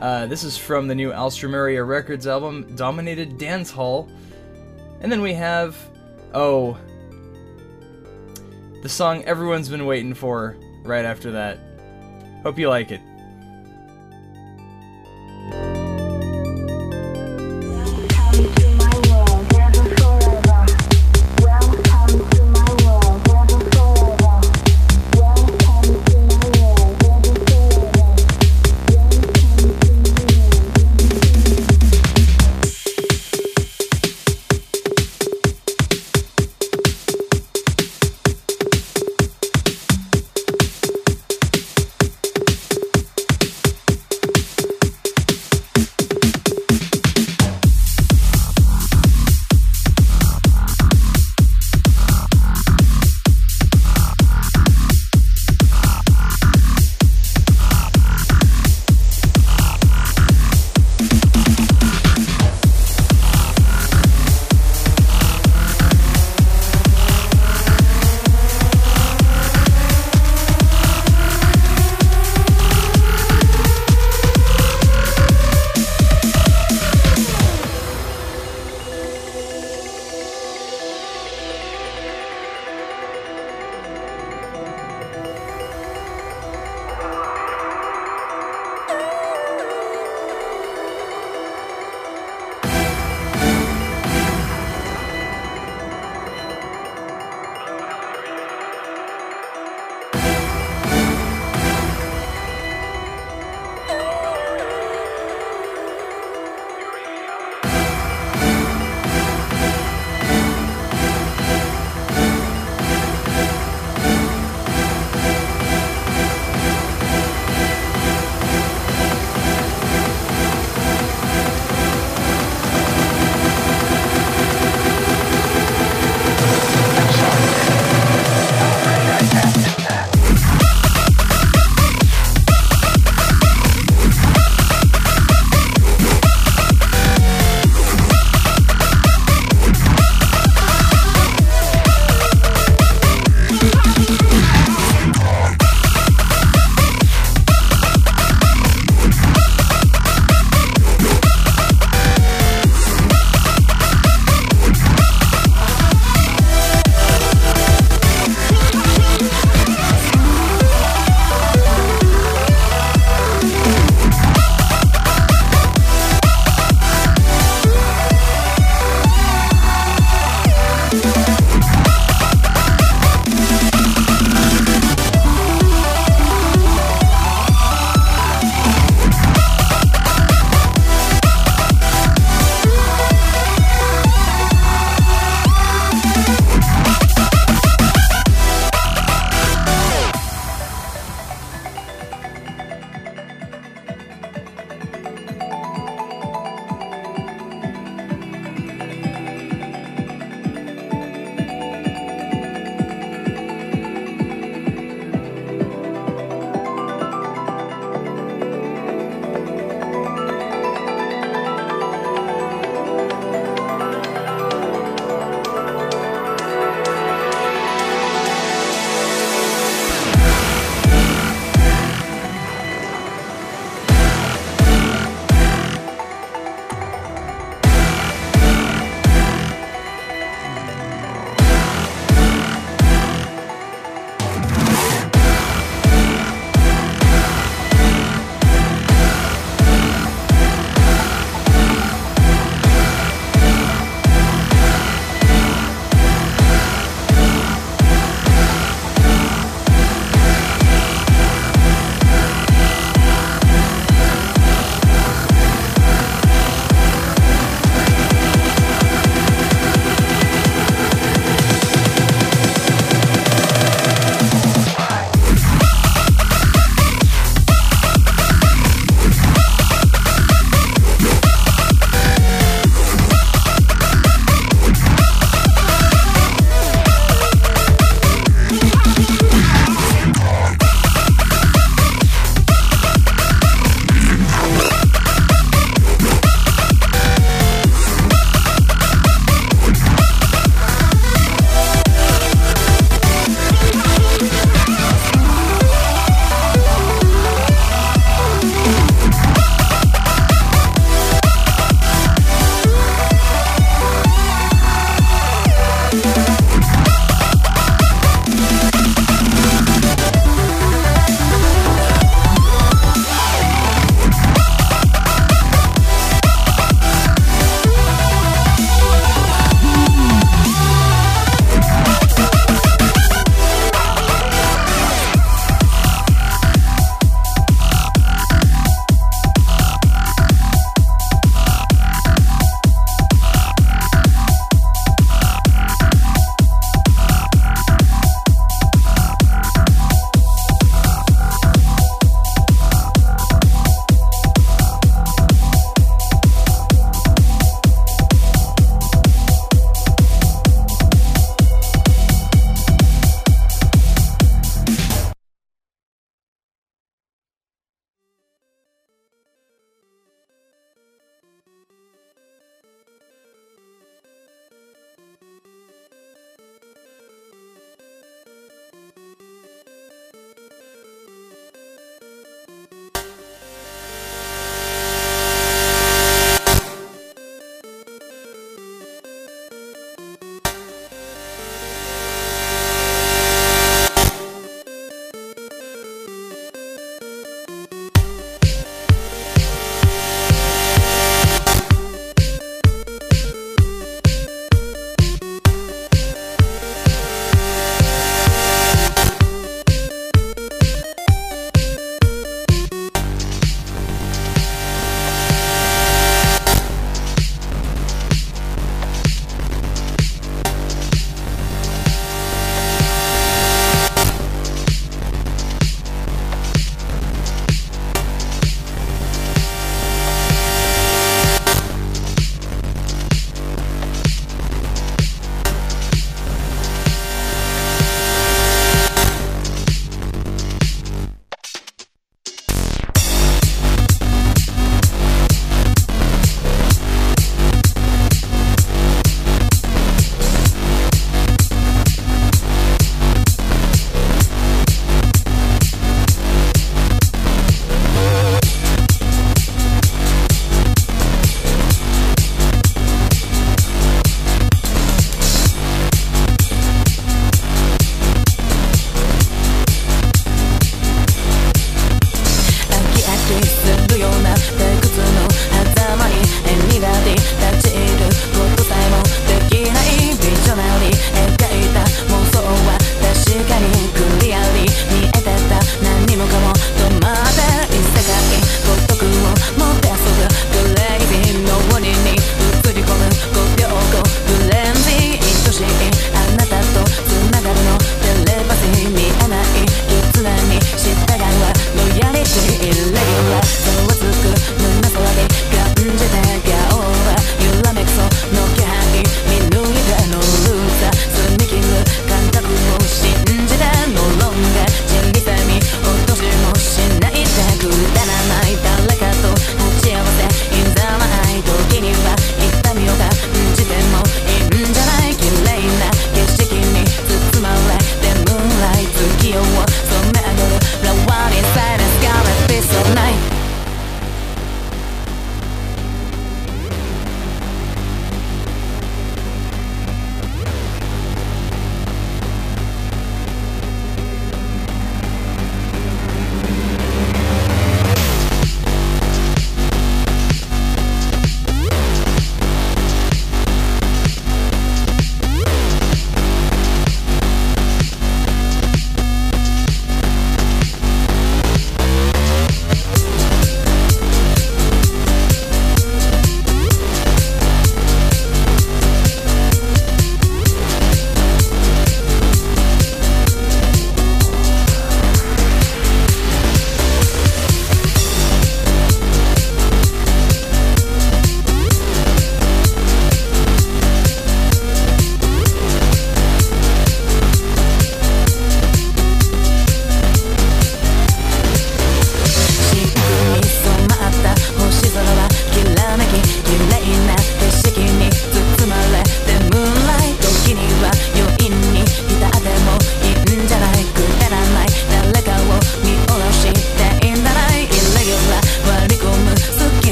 [0.00, 4.08] Uh, this is from the new Alstroemeria Records album, Dominated Dance Hall.
[5.00, 5.76] And then we have,
[6.34, 6.76] oh,
[8.82, 11.60] the song everyone's been waiting for right after that.
[12.42, 13.00] Hope you like it.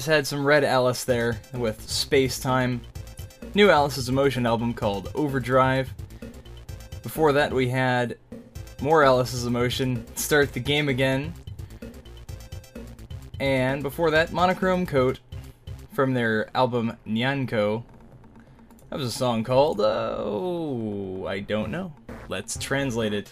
[0.00, 2.80] Just had some Red Alice there with Space Time.
[3.52, 5.92] New Alice's Emotion album called Overdrive.
[7.02, 8.16] Before that, we had
[8.80, 11.34] more Alice's Emotion, Start the Game Again.
[13.40, 15.20] And before that, Monochrome Coat
[15.92, 17.84] from their album Nyanko.
[18.88, 21.92] That was a song called, uh, oh, I don't know.
[22.28, 23.30] Let's translate it.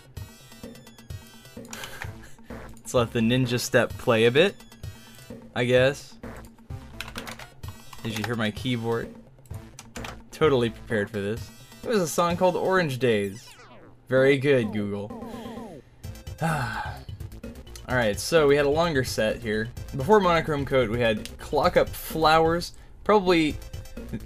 [2.77, 4.55] Let's let the ninja step play a bit,
[5.57, 6.18] I guess.
[8.03, 9.15] Did you hear my keyboard?
[10.31, 11.51] Totally prepared for this.
[11.83, 13.49] It was a song called Orange Days.
[14.09, 15.83] Very good, Google.
[17.89, 19.69] Alright, so we had a longer set here.
[19.97, 23.57] Before Monochrome Coat, we had Clock Up Flowers, probably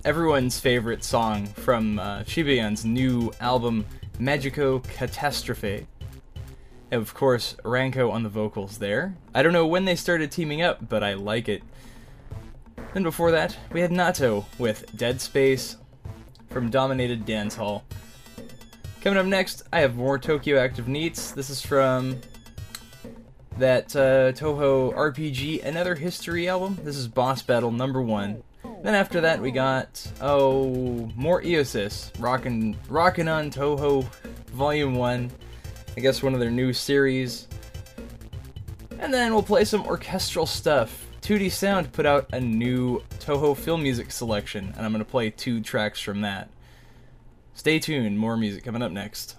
[0.05, 3.87] everyone's favorite song from uh, Shibayan's new album,
[4.19, 5.87] Magico Catastrophe.
[6.91, 9.15] And of course, Ranko on the vocals there.
[9.35, 11.63] I don't know when they started teaming up, but I like it.
[12.95, 15.77] Then before that, we had Nato with Dead Space
[16.51, 17.85] from Dominated Dance Hall.
[19.01, 21.35] Coming up next, I have more Tokyo Active NEETs.
[21.35, 22.21] This is from
[23.59, 26.79] that uh, Touhou RPG Another History album.
[26.85, 28.43] This is Boss Battle number one.
[28.83, 34.05] Then after that, we got oh more Eosis, rockin' rockin' on Touhou
[34.49, 35.31] Volume One.
[35.97, 37.49] I guess one of their new series.
[38.99, 41.02] And then we'll play some orchestral stuff.
[41.23, 45.31] 2D Sound put out a new Touhou film music selection, and I'm going to play
[45.31, 46.51] two tracks from that.
[47.55, 49.37] Stay tuned, more music coming up next.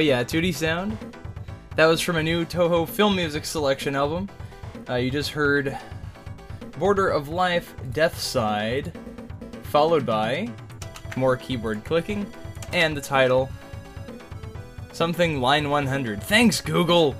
[0.00, 0.96] Yeah, 2D sound.
[1.76, 4.30] That was from a new Touhou Film Music Selection album.
[4.88, 5.76] Uh, you just heard
[6.78, 8.98] Border of Life Death Side,
[9.64, 10.48] followed by
[11.16, 12.26] more keyboard clicking,
[12.72, 13.50] and the title
[14.92, 16.22] something line 100.
[16.22, 17.14] Thanks, Google!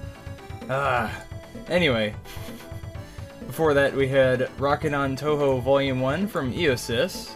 [0.70, 1.15] Ah.
[1.68, 2.15] Anyway,
[3.47, 7.31] before that we had Rockin' on Touhou Volume 1 from Eosis.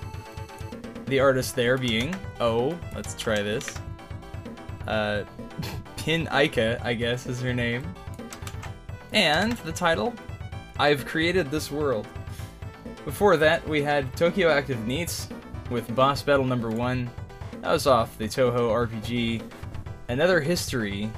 [1.04, 3.76] The artist there being, oh, let's try this.
[4.86, 5.24] Uh,
[6.04, 7.82] Pin Aika, I guess, is her name.
[9.14, 10.12] And the title,
[10.78, 12.06] I've Created This World.
[13.06, 15.28] Before that, we had Tokyo Active NEETs
[15.70, 17.10] with Boss Battle Number 1.
[17.62, 19.50] That was off the Touhou RPG.
[20.08, 21.10] Another History.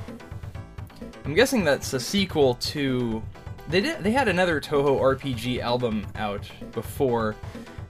[1.25, 3.21] I'm guessing that's a sequel to.
[3.67, 4.05] They did.
[4.05, 7.35] They had another Touhou RPG album out before,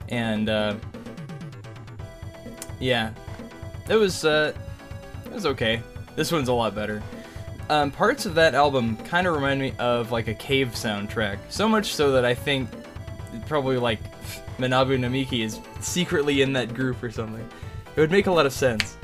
[0.09, 0.73] and uh,
[2.79, 3.11] yeah,
[3.87, 4.25] it was.
[4.25, 4.51] Uh,
[5.25, 5.83] it was okay.
[6.17, 7.03] This one's a lot better.
[7.69, 11.37] Um, parts of that album kind of remind me of like a CAVE soundtrack.
[11.49, 12.69] So much so that I think
[13.45, 13.99] probably like
[14.57, 17.47] Manabu Namiki is secretly in that group or something.
[17.95, 18.97] It would make a lot of sense.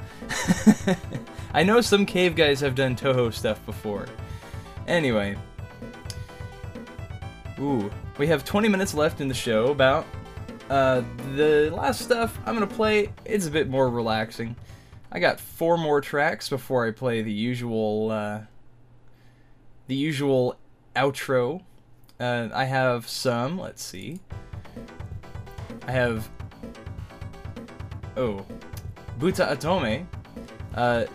[1.54, 4.08] I know some CAVE guys have done Touhou stuff before.
[4.88, 5.38] Anyway.
[7.60, 10.08] Ooh, we have 20 minutes left in the show about
[10.72, 11.04] uh,
[11.36, 13.12] the last stuff I'm gonna play.
[13.24, 14.56] It's a bit more relaxing.
[15.14, 18.42] I got four more tracks before I play the usual, uh,
[19.86, 20.58] the usual
[20.96, 21.62] outro.
[22.20, 23.60] Uh, I have some.
[23.60, 24.20] Let's see.
[25.88, 26.28] I have.
[28.18, 28.44] Oh,
[29.20, 30.08] Butaotome.
[30.74, 31.06] Uh,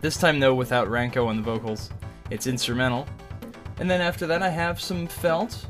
[0.00, 1.90] this time though without Ranko on the vocals.
[2.30, 3.06] It's instrumental.
[3.78, 5.66] And then after that I have some Felt,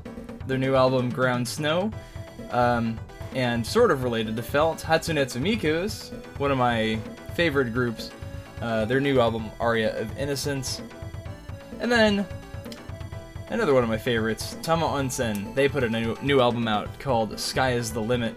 [0.46, 1.90] their new album Ground Snow.
[2.52, 3.00] Um,
[3.34, 6.98] and sort of related to Felt, Hatsune Miku's, one of my
[7.34, 8.10] favorite groups,
[8.60, 10.82] uh, their new album Aria of Innocence.
[11.80, 12.26] And then
[13.50, 15.54] another one of my favorites, Tama Onsen.
[15.54, 18.36] They put a new, new album out called Sky is the Limit,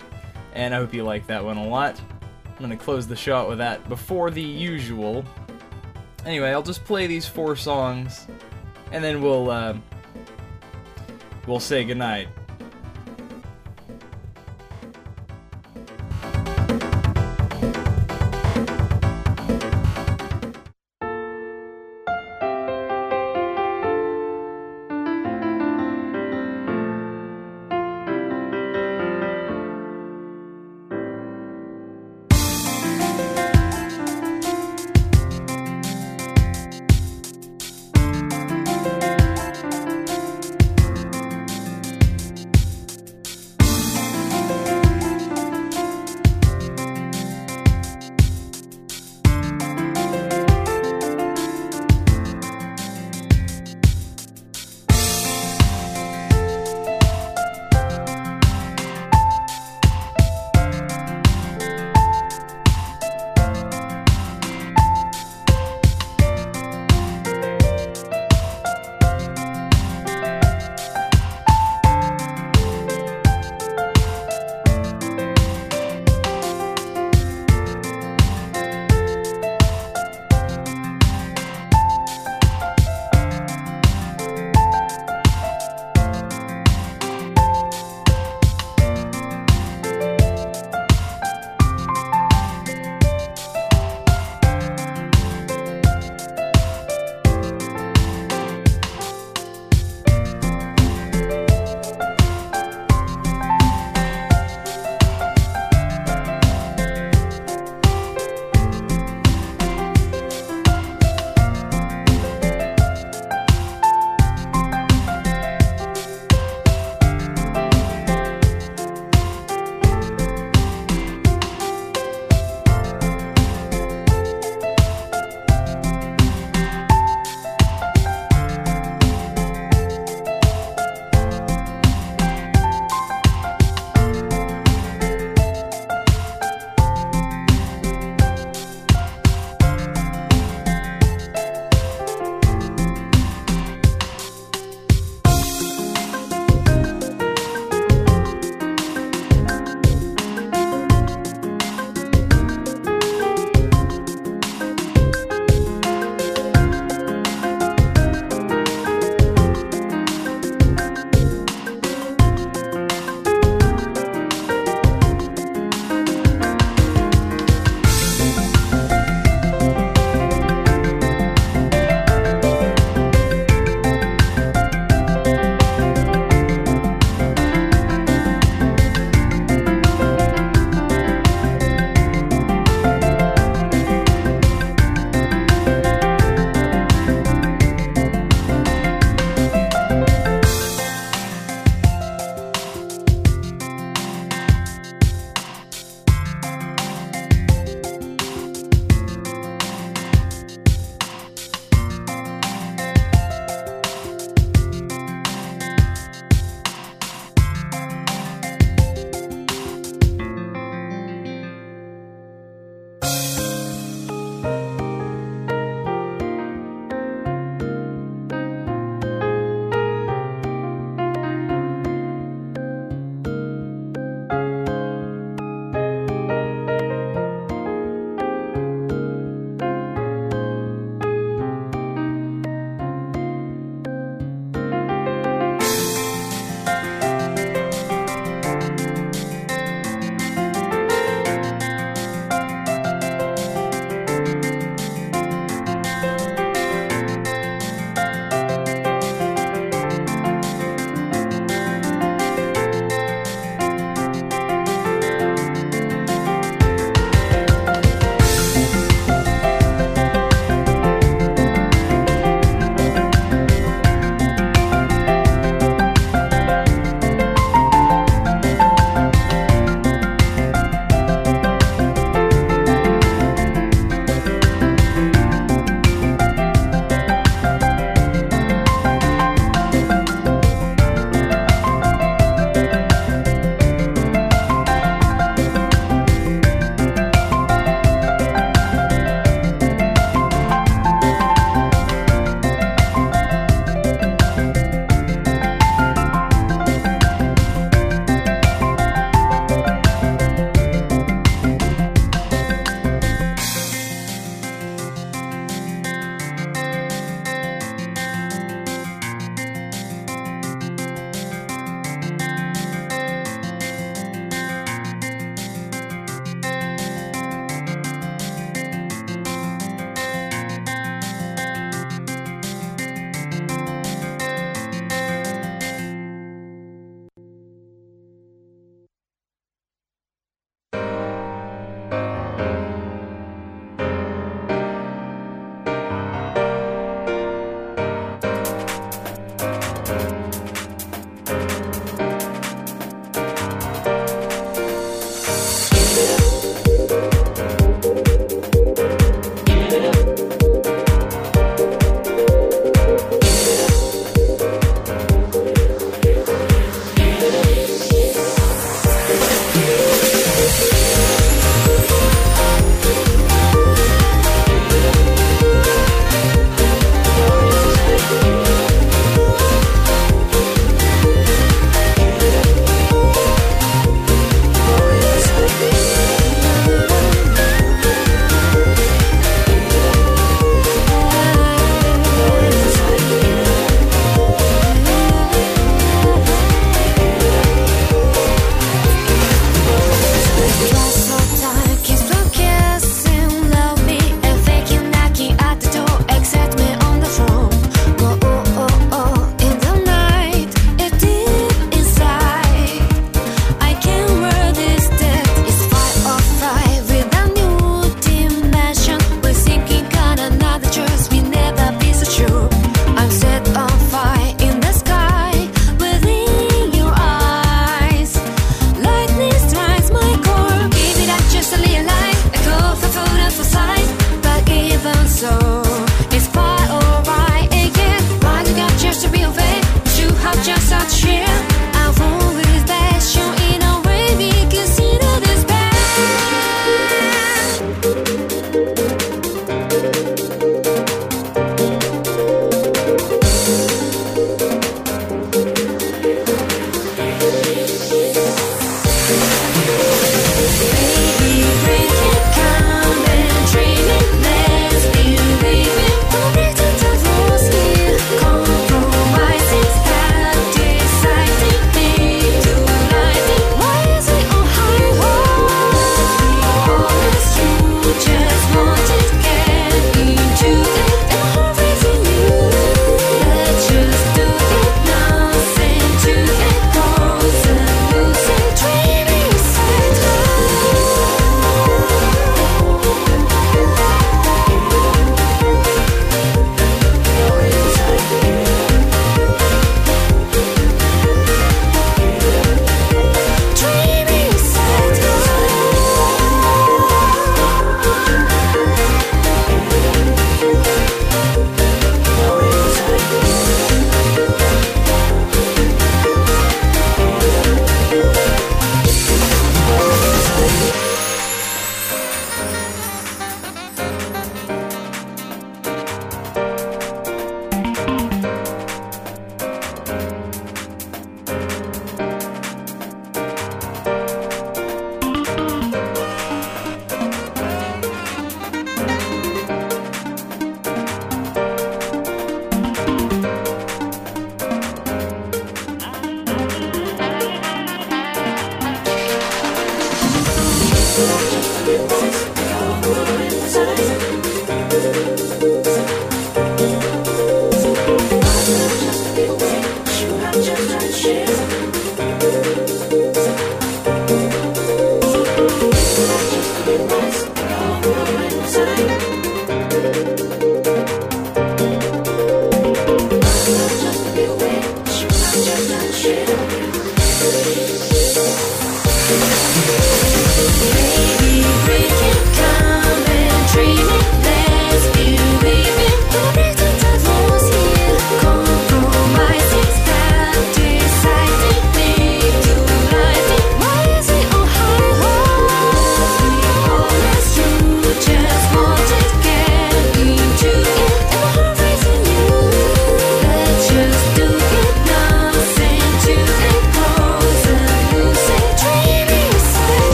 [0.53, 1.99] and I hope you like that one a lot.
[2.45, 5.25] I'm gonna close the show out with that before the usual.
[6.25, 8.27] Anyway, I'll just play these four songs,
[8.91, 9.75] and then we'll uh,
[11.45, 12.30] we'll say goodnight.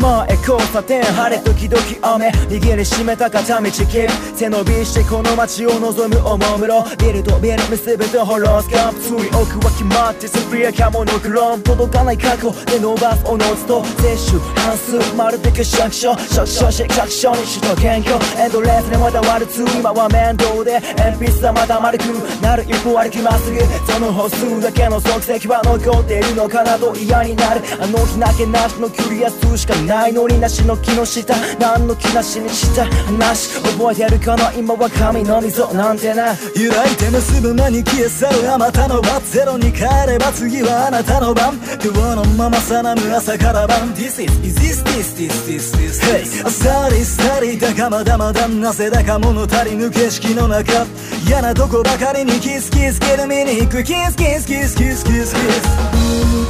[0.00, 22.02] 前交差点晴れ時々雨握りしめた片道切る背伸びしてこの街を望むおもむろビルとビル結ぶとホロスコープ釣り奥は決まってスフリアカモノクローン届かない過去で伸ばすおのずと摂取半数まるでくしゃくしょしょしょし各所に首都謙虚エンドレスでまだ割る通今は面倒で鉛筆はまだ丸く
[22.40, 23.58] なる一歩歩きまっすぐ
[23.90, 50.86] その歩数だけの足跡は残っているのかなと嫌になるあの日なけなしのキュリアスしかないのになしの木の下何の木なしにした話覚えてるかな今は神の溝なんてな揺らいて結ぶ間に消え去るあまたの番ゼロに帰れば次はあなたの番今日のままさなむ朝から晩 This is, is this, this, this, this, this, Hey あさりさりだがまだまだなぜだか物足りぬ景色の中
[51.26, 55.66] 嫌なとこばかりにキスキスける見に行くキスキスキスキスキスキス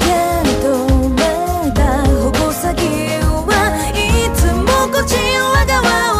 [0.01, 0.09] け
[0.63, 2.87] どめた矛先
[3.47, 6.20] はいつもこちら側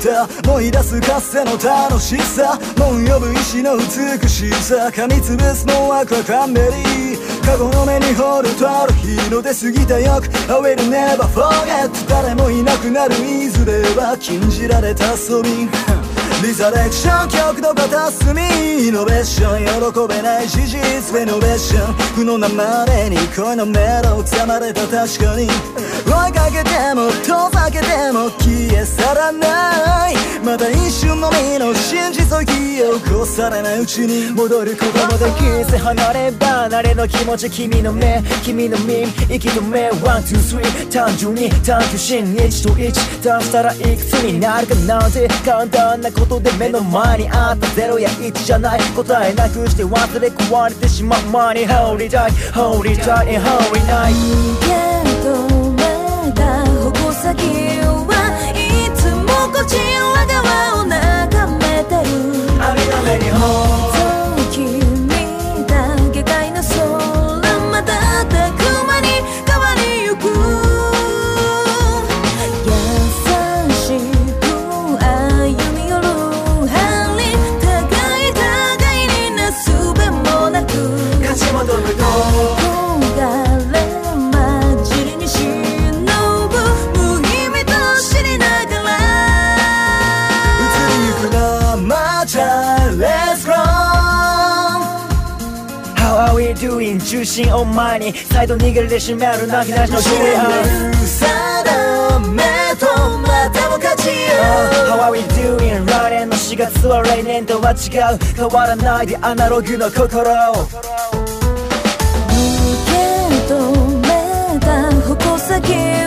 [0.00, 2.58] た思い出すかつての楽しさ。
[2.78, 4.88] 門呼ぶ石の美しさ。
[4.88, 15.99] 噛みつぶすのはクラクランベリー過去の目に掘るとある日の出過ぎたよく I will never forget 誰もいなくなるいずれは禁じられた遊び。
[16.42, 19.82] リザレクション曲の片隅イノベーション。
[20.08, 21.94] 喜べない事実レノベーション。
[22.16, 25.46] 負のなまでに恋のメロ刻まれた確かに。
[25.46, 30.14] 追いかけても遠ざけても消え去らない。
[30.42, 33.80] また一瞬のみの真実を記憶されない。
[33.80, 38.22] うちに戻ることもできず離れ離れの気持ち君の目。
[38.42, 39.02] 君の耳。
[39.28, 40.90] 息止めワンツースリー。
[40.90, 42.24] 単純に探求心。
[42.34, 46.29] 1と1足したらいくつになるかなんて簡単なこと。
[46.30, 51.66] ことで目の前にあった0や1じゃない答えなくして忘れ壊れてしまう前に。
[51.66, 54.14] Hold it tight Hold it tight and Holy night.
[54.60, 54.68] け
[55.24, 55.34] ど
[55.72, 57.42] まだ矛先
[58.06, 58.14] は
[58.54, 58.56] い
[58.96, 60.09] つもこちら
[97.10, 100.48] 重心を前に再度握りで締める泣き出しのシリア
[100.94, 102.42] 定め
[102.78, 102.86] と
[103.18, 104.14] またも勝ちよ
[104.86, 105.84] How are we doing?
[105.86, 108.18] 来年の4月は例年とは違う。
[108.36, 110.10] 変わらないでアナログの心受
[112.86, 112.94] け
[113.52, 113.58] 止
[114.02, 115.99] めた矛先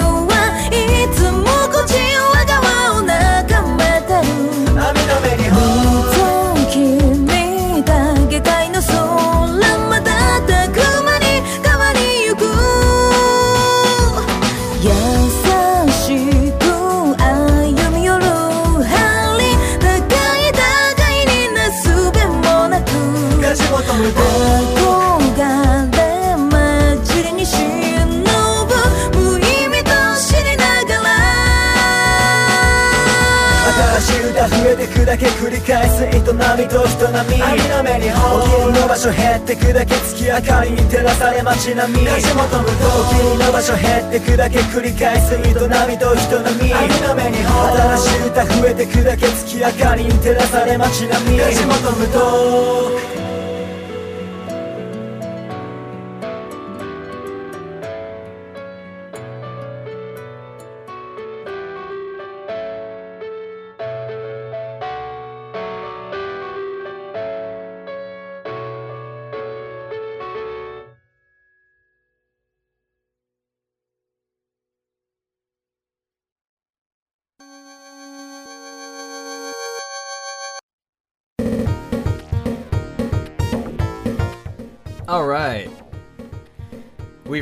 [35.14, 36.24] だけ繰り返す営み
[36.68, 37.44] と人並み。
[37.44, 42.00] 網の目にお気にの場所減ってくだけ月明かりに照らされ街並み。
[42.00, 46.74] 立ち求むとお気にの場所減ってくだけ繰り返す営みと人並み。
[46.74, 51.38] 網の目に新しい歌増えてくだけ月明かりに照らされ街並み。
[51.38, 52.08] 立ち求む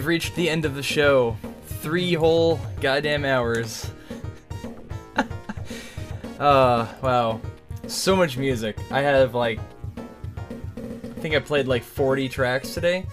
[0.02, 1.38] we've reached the end of the show.
[1.84, 3.92] Three whole goddamn hours.
[6.40, 7.40] uh, wow.
[7.86, 8.80] So much music.
[8.90, 9.60] I have like.
[9.98, 13.06] I think I played like 40 tracks today.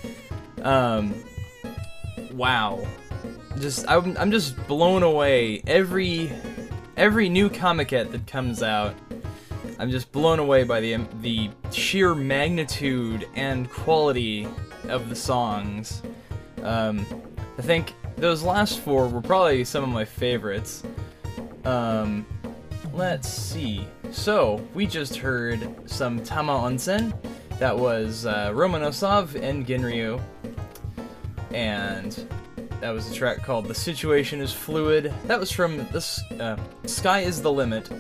[0.63, 1.15] Um,
[2.33, 2.87] wow.
[3.61, 5.63] Just, I'm, I'm just blown away.
[5.67, 6.33] Every.
[6.97, 8.95] Every new Comiket that comes out,
[9.79, 14.49] I'm just blown away by the the sheer magnitude and quality
[14.89, 16.03] of the songs.
[16.65, 17.07] Um,
[17.59, 20.83] I think those last four were probably some of my favorites.
[21.65, 22.27] Um,
[22.93, 23.87] let's see.
[24.11, 27.13] So we just heard some Tama Onsen.
[27.59, 30.23] That was uh, Romonosov and Genryu,
[31.53, 32.29] and
[32.81, 36.57] that was a track called "The Situation Is Fluid." That was from this uh,
[36.87, 37.91] "Sky Is the Limit."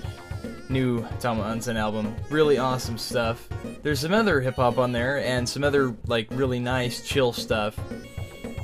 [0.70, 2.14] new Tama Onsen album.
[2.30, 3.48] Really awesome stuff.
[3.82, 7.78] There's some other hip hop on there and some other like really nice chill stuff.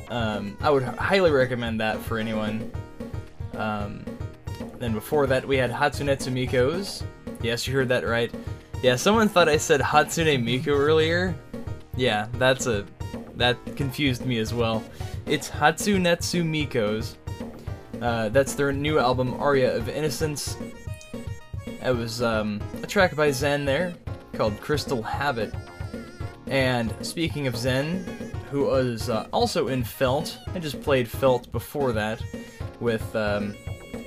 [0.09, 2.71] Um, I would highly recommend that for anyone.
[3.57, 4.05] Um,
[4.79, 7.03] then before that we had Hatsune Miko's.
[7.43, 8.35] Yes, you heard that right.
[8.83, 11.35] Yeah, someone thought I said Hatsune Miku earlier.
[11.97, 12.85] Yeah, that's a
[13.37, 14.83] that confused me as well.
[15.27, 17.17] It's Hatsune Miko's.
[18.01, 20.57] Uh, that's their new album Aria of Innocence.
[21.67, 23.95] It was um, a track by Zen there
[24.35, 25.55] called Crystal Habit.
[26.47, 31.91] And speaking of Zen, who was uh, also in Felt, I just played Felt before
[31.91, 32.23] that
[32.79, 33.53] with um,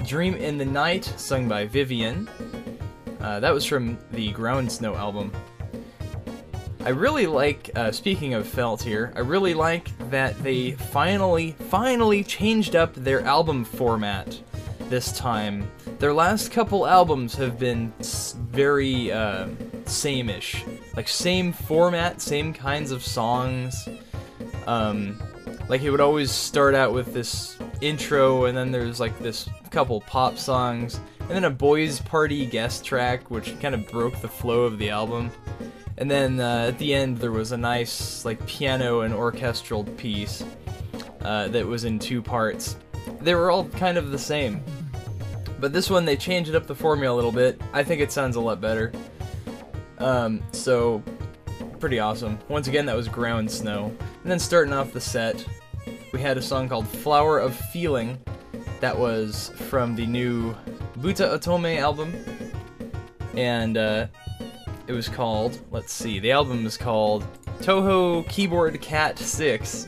[0.05, 2.29] Dream in the Night, sung by Vivienne.
[3.19, 5.33] Uh, that was from the Ground Snow album.
[6.85, 12.23] I really like, uh, speaking of Felt here, I really like that they finally, finally
[12.23, 14.41] changed up their album format
[14.87, 15.69] this time.
[15.99, 19.49] Their last couple albums have been very uh,
[19.83, 20.63] same-ish,
[20.95, 23.89] like same format, same kinds of songs.
[24.67, 25.17] Um,
[25.69, 30.01] like it would always start out with this intro, and then there's like this couple
[30.01, 34.63] pop songs, and then a boys' party guest track, which kind of broke the flow
[34.63, 35.31] of the album.
[35.97, 40.43] And then uh, at the end, there was a nice like piano and orchestral piece
[41.21, 42.77] uh, that was in two parts.
[43.21, 44.63] They were all kind of the same.
[45.59, 47.59] But this one, they changed up the formula a little bit.
[47.73, 48.91] I think it sounds a lot better.
[49.97, 51.01] Um, so,
[51.77, 52.39] pretty awesome.
[52.49, 53.85] Once again, that was Ground Snow.
[54.23, 55.45] And then starting off the set,
[56.11, 58.17] we had a song called Flower of Feeling.
[58.79, 60.55] That was from the new
[60.99, 62.13] Butaotome album.
[63.35, 64.07] And uh,
[64.87, 67.25] it was called, let's see, the album is called
[67.59, 69.87] Touhou Keyboard Cat 6.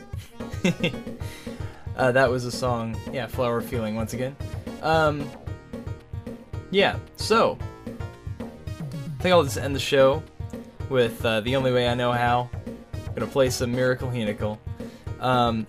[1.96, 4.36] uh, that was a song, yeah, Flower of Feeling once again.
[4.82, 5.28] Um,
[6.70, 7.58] yeah, so
[7.98, 10.22] I think I'll just end the show
[10.90, 12.50] with uh, the only way I know how.
[12.94, 14.58] I'm gonna play some Miracle Hinical.
[15.20, 15.66] Um,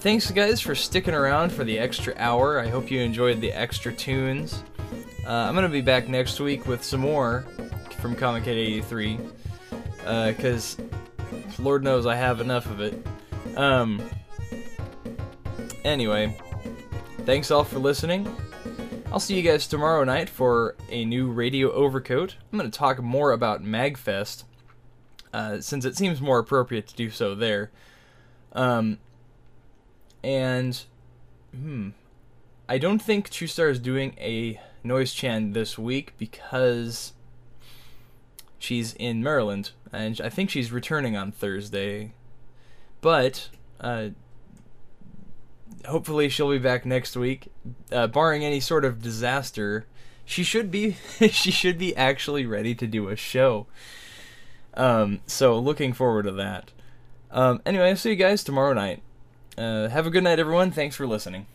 [0.00, 2.58] thanks guys for sticking around for the extra hour.
[2.60, 4.62] I hope you enjoyed the extra tunes.
[5.26, 7.44] Uh, I'm gonna be back next week with some more
[8.00, 9.18] from Comiket 83
[10.28, 10.76] because
[11.58, 13.06] Lord knows I have enough of it.
[13.56, 14.02] Um,
[15.84, 16.36] anyway,
[17.24, 18.34] thanks all for listening.
[19.12, 22.36] I'll see you guys tomorrow night for a new radio overcoat.
[22.50, 24.44] I'm going to talk more about MAGFest,
[25.32, 27.70] uh, since it seems more appropriate to do so there.
[28.52, 28.98] Um,
[30.22, 30.82] and,
[31.54, 31.90] hmm,
[32.68, 37.12] I don't think True Star is doing a Noise Chan this week because
[38.58, 42.14] she's in Maryland, and I think she's returning on Thursday.
[43.00, 43.48] But,
[43.80, 44.10] uh,
[45.86, 47.48] hopefully she'll be back next week.
[47.90, 49.86] Uh, barring any sort of disaster,
[50.24, 50.92] she should be
[51.30, 53.66] she should be actually ready to do a show.
[54.74, 56.70] Um, so looking forward to that.
[57.30, 59.02] Um, anyway, I'll see you guys tomorrow night.
[59.56, 60.70] Uh, have a good night, everyone.
[60.70, 61.46] Thanks for listening.